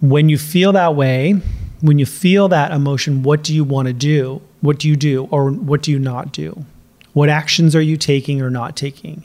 When 0.00 0.28
you 0.28 0.38
feel 0.38 0.72
that 0.72 0.94
way, 0.94 1.40
when 1.80 1.98
you 1.98 2.06
feel 2.06 2.48
that 2.48 2.70
emotion, 2.72 3.22
what 3.22 3.42
do 3.42 3.54
you 3.54 3.64
want 3.64 3.88
to 3.88 3.94
do? 3.94 4.40
What 4.60 4.78
do 4.78 4.88
you 4.88 4.96
do 4.96 5.24
or 5.30 5.50
what 5.50 5.82
do 5.82 5.90
you 5.90 5.98
not 5.98 6.32
do? 6.32 6.64
What 7.12 7.28
actions 7.28 7.74
are 7.74 7.80
you 7.80 7.96
taking 7.96 8.40
or 8.40 8.50
not 8.50 8.76
taking? 8.76 9.24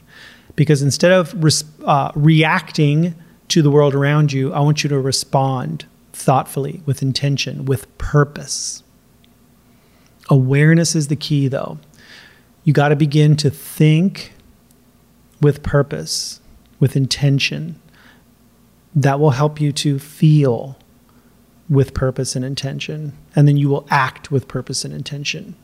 Because 0.56 0.82
instead 0.82 1.12
of 1.12 1.34
res- 1.42 1.64
uh, 1.84 2.12
reacting 2.14 3.14
to 3.48 3.62
the 3.62 3.70
world 3.70 3.94
around 3.94 4.32
you, 4.32 4.52
I 4.52 4.60
want 4.60 4.82
you 4.82 4.88
to 4.90 4.98
respond 4.98 5.86
thoughtfully, 6.14 6.80
with 6.86 7.02
intention, 7.02 7.64
with 7.66 7.98
purpose. 7.98 8.82
Awareness 10.30 10.94
is 10.94 11.08
the 11.08 11.16
key, 11.16 11.48
though. 11.48 11.78
You 12.62 12.72
got 12.72 12.88
to 12.88 12.96
begin 12.96 13.36
to 13.36 13.50
think 13.50 14.32
with 15.40 15.62
purpose, 15.62 16.40
with 16.80 16.96
intention. 16.96 17.80
That 18.94 19.18
will 19.18 19.30
help 19.30 19.60
you 19.60 19.72
to 19.72 19.98
feel 19.98 20.78
with 21.68 21.94
purpose 21.94 22.36
and 22.36 22.44
intention. 22.44 23.12
And 23.34 23.48
then 23.48 23.56
you 23.56 23.68
will 23.68 23.86
act 23.90 24.30
with 24.30 24.48
purpose 24.48 24.84
and 24.84 24.94
intention. 24.94 25.56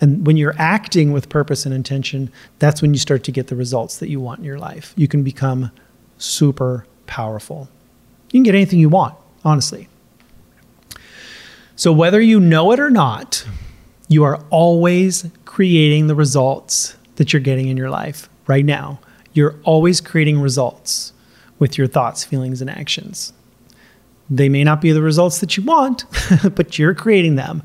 And 0.00 0.26
when 0.26 0.36
you're 0.36 0.54
acting 0.58 1.12
with 1.12 1.28
purpose 1.28 1.64
and 1.66 1.74
intention, 1.74 2.30
that's 2.58 2.82
when 2.82 2.92
you 2.92 2.98
start 2.98 3.24
to 3.24 3.32
get 3.32 3.48
the 3.48 3.56
results 3.56 3.98
that 3.98 4.08
you 4.08 4.20
want 4.20 4.40
in 4.40 4.44
your 4.44 4.58
life. 4.58 4.92
You 4.96 5.08
can 5.08 5.22
become 5.22 5.70
super 6.16 6.86
powerful. 7.06 7.68
You 8.30 8.38
can 8.38 8.42
get 8.42 8.54
anything 8.54 8.78
you 8.78 8.88
want, 8.88 9.14
honestly. 9.44 9.88
So, 11.76 11.92
whether 11.92 12.20
you 12.20 12.40
know 12.40 12.72
it 12.72 12.80
or 12.80 12.90
not, 12.90 13.46
you 14.08 14.24
are 14.24 14.42
always 14.50 15.30
creating 15.44 16.06
the 16.06 16.14
results 16.14 16.96
that 17.16 17.32
you're 17.32 17.40
getting 17.40 17.68
in 17.68 17.76
your 17.76 17.90
life 17.90 18.28
right 18.46 18.64
now. 18.64 19.00
You're 19.32 19.56
always 19.64 20.00
creating 20.00 20.40
results 20.40 21.12
with 21.58 21.76
your 21.76 21.86
thoughts, 21.86 22.24
feelings, 22.24 22.60
and 22.60 22.70
actions. 22.70 23.32
They 24.30 24.48
may 24.48 24.64
not 24.64 24.80
be 24.80 24.92
the 24.92 25.02
results 25.02 25.38
that 25.38 25.56
you 25.56 25.62
want, 25.62 26.04
but 26.54 26.78
you're 26.78 26.94
creating 26.94 27.36
them. 27.36 27.62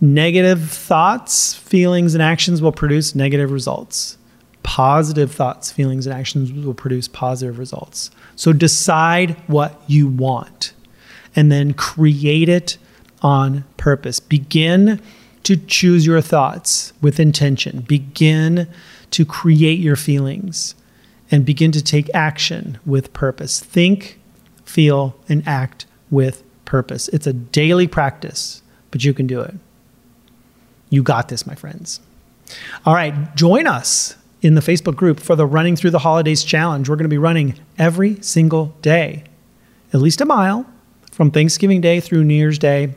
Negative 0.00 0.70
thoughts, 0.70 1.54
feelings, 1.54 2.14
and 2.14 2.22
actions 2.22 2.62
will 2.62 2.72
produce 2.72 3.14
negative 3.14 3.50
results. 3.50 4.18
Positive 4.62 5.32
thoughts, 5.32 5.70
feelings, 5.70 6.06
and 6.06 6.14
actions 6.14 6.52
will 6.52 6.74
produce 6.74 7.08
positive 7.08 7.58
results. 7.58 8.10
So 8.34 8.52
decide 8.52 9.36
what 9.46 9.80
you 9.86 10.06
want 10.06 10.72
and 11.34 11.50
then 11.50 11.72
create 11.74 12.48
it 12.48 12.78
on 13.22 13.64
purpose. 13.76 14.20
Begin 14.20 15.00
to 15.44 15.56
choose 15.56 16.04
your 16.04 16.20
thoughts 16.20 16.92
with 17.00 17.20
intention. 17.20 17.80
Begin 17.80 18.68
to 19.12 19.24
create 19.24 19.78
your 19.78 19.96
feelings 19.96 20.74
and 21.30 21.44
begin 21.44 21.72
to 21.72 21.82
take 21.82 22.08
action 22.14 22.78
with 22.86 23.12
purpose. 23.12 23.60
Think, 23.60 24.20
feel, 24.64 25.16
and 25.28 25.46
act 25.46 25.86
with 26.10 26.42
purpose. 26.64 27.08
It's 27.08 27.26
a 27.26 27.32
daily 27.32 27.86
practice, 27.86 28.62
but 28.90 29.04
you 29.04 29.12
can 29.12 29.26
do 29.26 29.40
it. 29.40 29.54
You 30.90 31.02
got 31.02 31.28
this, 31.28 31.46
my 31.46 31.54
friends. 31.54 32.00
All 32.84 32.94
right, 32.94 33.34
join 33.34 33.66
us 33.66 34.16
in 34.40 34.54
the 34.54 34.60
Facebook 34.60 34.94
group 34.94 35.18
for 35.18 35.34
the 35.34 35.46
Running 35.46 35.74
Through 35.74 35.90
the 35.90 35.98
Holidays 36.00 36.44
Challenge. 36.44 36.88
We're 36.88 36.96
going 36.96 37.04
to 37.04 37.08
be 37.08 37.18
running 37.18 37.58
every 37.78 38.20
single 38.22 38.66
day, 38.82 39.24
at 39.92 40.00
least 40.00 40.20
a 40.20 40.24
mile 40.24 40.66
from 41.10 41.30
Thanksgiving 41.30 41.80
Day 41.80 42.00
through 42.00 42.24
New 42.24 42.34
Year's 42.34 42.58
Day. 42.58 42.94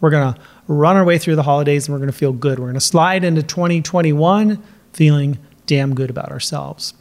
We're 0.00 0.10
going 0.10 0.32
to 0.32 0.40
run 0.68 0.96
our 0.96 1.04
way 1.04 1.18
through 1.18 1.36
the 1.36 1.42
holidays 1.42 1.86
and 1.86 1.92
we're 1.92 1.98
going 1.98 2.10
to 2.10 2.16
feel 2.16 2.32
good. 2.32 2.58
We're 2.58 2.66
going 2.66 2.74
to 2.74 2.80
slide 2.80 3.24
into 3.24 3.42
2021 3.42 4.62
feeling 4.92 5.38
damn 5.66 5.94
good 5.94 6.08
about 6.08 6.30
ourselves. 6.30 6.94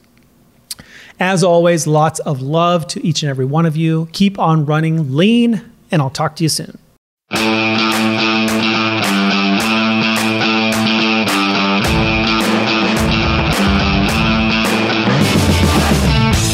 As 1.20 1.44
always, 1.44 1.88
lots 1.88 2.20
of 2.20 2.42
love 2.42 2.86
to 2.88 3.06
each 3.06 3.24
and 3.24 3.30
every 3.30 3.46
one 3.46 3.66
of 3.66 3.76
you. 3.76 4.08
Keep 4.12 4.38
on 4.38 4.66
running 4.66 5.16
lean, 5.16 5.62
and 5.90 6.02
I'll 6.02 6.12
talk 6.12 6.36
to 6.36 6.44
you 6.44 6.50
soon. 6.50 6.78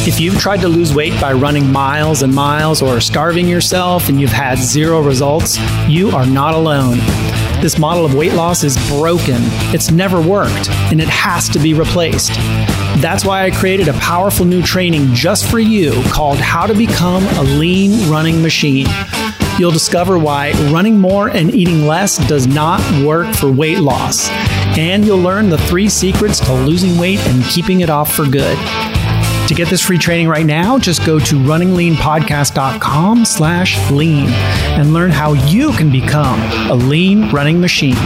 If 0.06 0.20
you've 0.20 0.40
tried 0.40 0.62
to 0.62 0.68
lose 0.68 0.94
weight 0.94 1.20
by 1.20 1.34
running 1.34 1.72
miles 1.72 2.24
and 2.24 2.34
miles 2.34 2.82
or 2.82 3.02
starving 3.02 3.48
yourself 3.48 4.10
and 4.10 4.20
you've 4.20 4.32
had 4.32 4.58
zero 4.58 5.02
results, 5.02 5.58
you 5.88 6.12
are 6.12 6.26
not 6.26 6.54
alone. 6.54 7.00
This 7.64 7.80
model 7.80 8.04
of 8.04 8.14
weight 8.14 8.34
loss 8.34 8.66
is 8.66 8.76
broken. 8.90 9.38
It's 9.74 9.90
never 9.90 10.20
worked, 10.20 10.70
and 10.92 11.00
it 11.00 11.08
has 11.08 11.48
to 11.48 11.60
be 11.60 11.74
replaced. 11.74 12.34
That's 13.00 13.24
why 13.24 13.46
I 13.46 13.52
created 13.52 13.88
a 13.88 13.94
powerful 13.94 14.46
new 14.46 14.62
training 14.62 15.14
just 15.14 15.50
for 15.50 15.60
you 15.60 15.94
called 16.08 16.40
How 16.40 16.66
to 16.66 16.74
Become 16.74 17.24
a 17.24 17.44
Lean 17.44 18.12
Running 18.12 18.42
Machine. 18.42 18.88
You'll 19.58 19.72
discover 19.72 20.20
why 20.20 20.52
running 20.74 21.00
more 21.00 21.30
and 21.30 21.56
eating 21.56 21.88
less 21.88 22.18
does 22.28 22.48
not 22.48 22.82
work 23.02 23.34
for 23.34 23.50
weight 23.50 23.80
loss. 23.80 24.28
And 24.78 25.06
you'll 25.06 25.20
learn 25.20 25.50
the 25.50 25.58
three 25.58 25.88
secrets 25.88 26.42
to 26.42 26.54
losing 26.54 26.98
weight 26.98 27.20
and 27.28 27.46
keeping 27.46 27.80
it 27.80 27.90
off 27.90 28.14
for 28.14 28.26
good. 28.26 28.58
To 29.48 29.54
get 29.54 29.70
this 29.70 29.82
free 29.82 29.98
training 29.98 30.30
right 30.30 30.46
now, 30.46 30.80
just 30.80 31.06
go 31.06 31.20
to 31.20 31.36
runningleanpodcast.com 31.36 33.26
slash 33.26 33.92
lean 33.92 34.30
and 34.30 34.94
learn 34.94 35.12
how 35.12 35.34
you 35.34 35.74
can 35.74 35.92
become 35.92 36.40
a 36.72 36.74
lean 36.74 37.30
running 37.30 37.60
machine. 37.60 37.98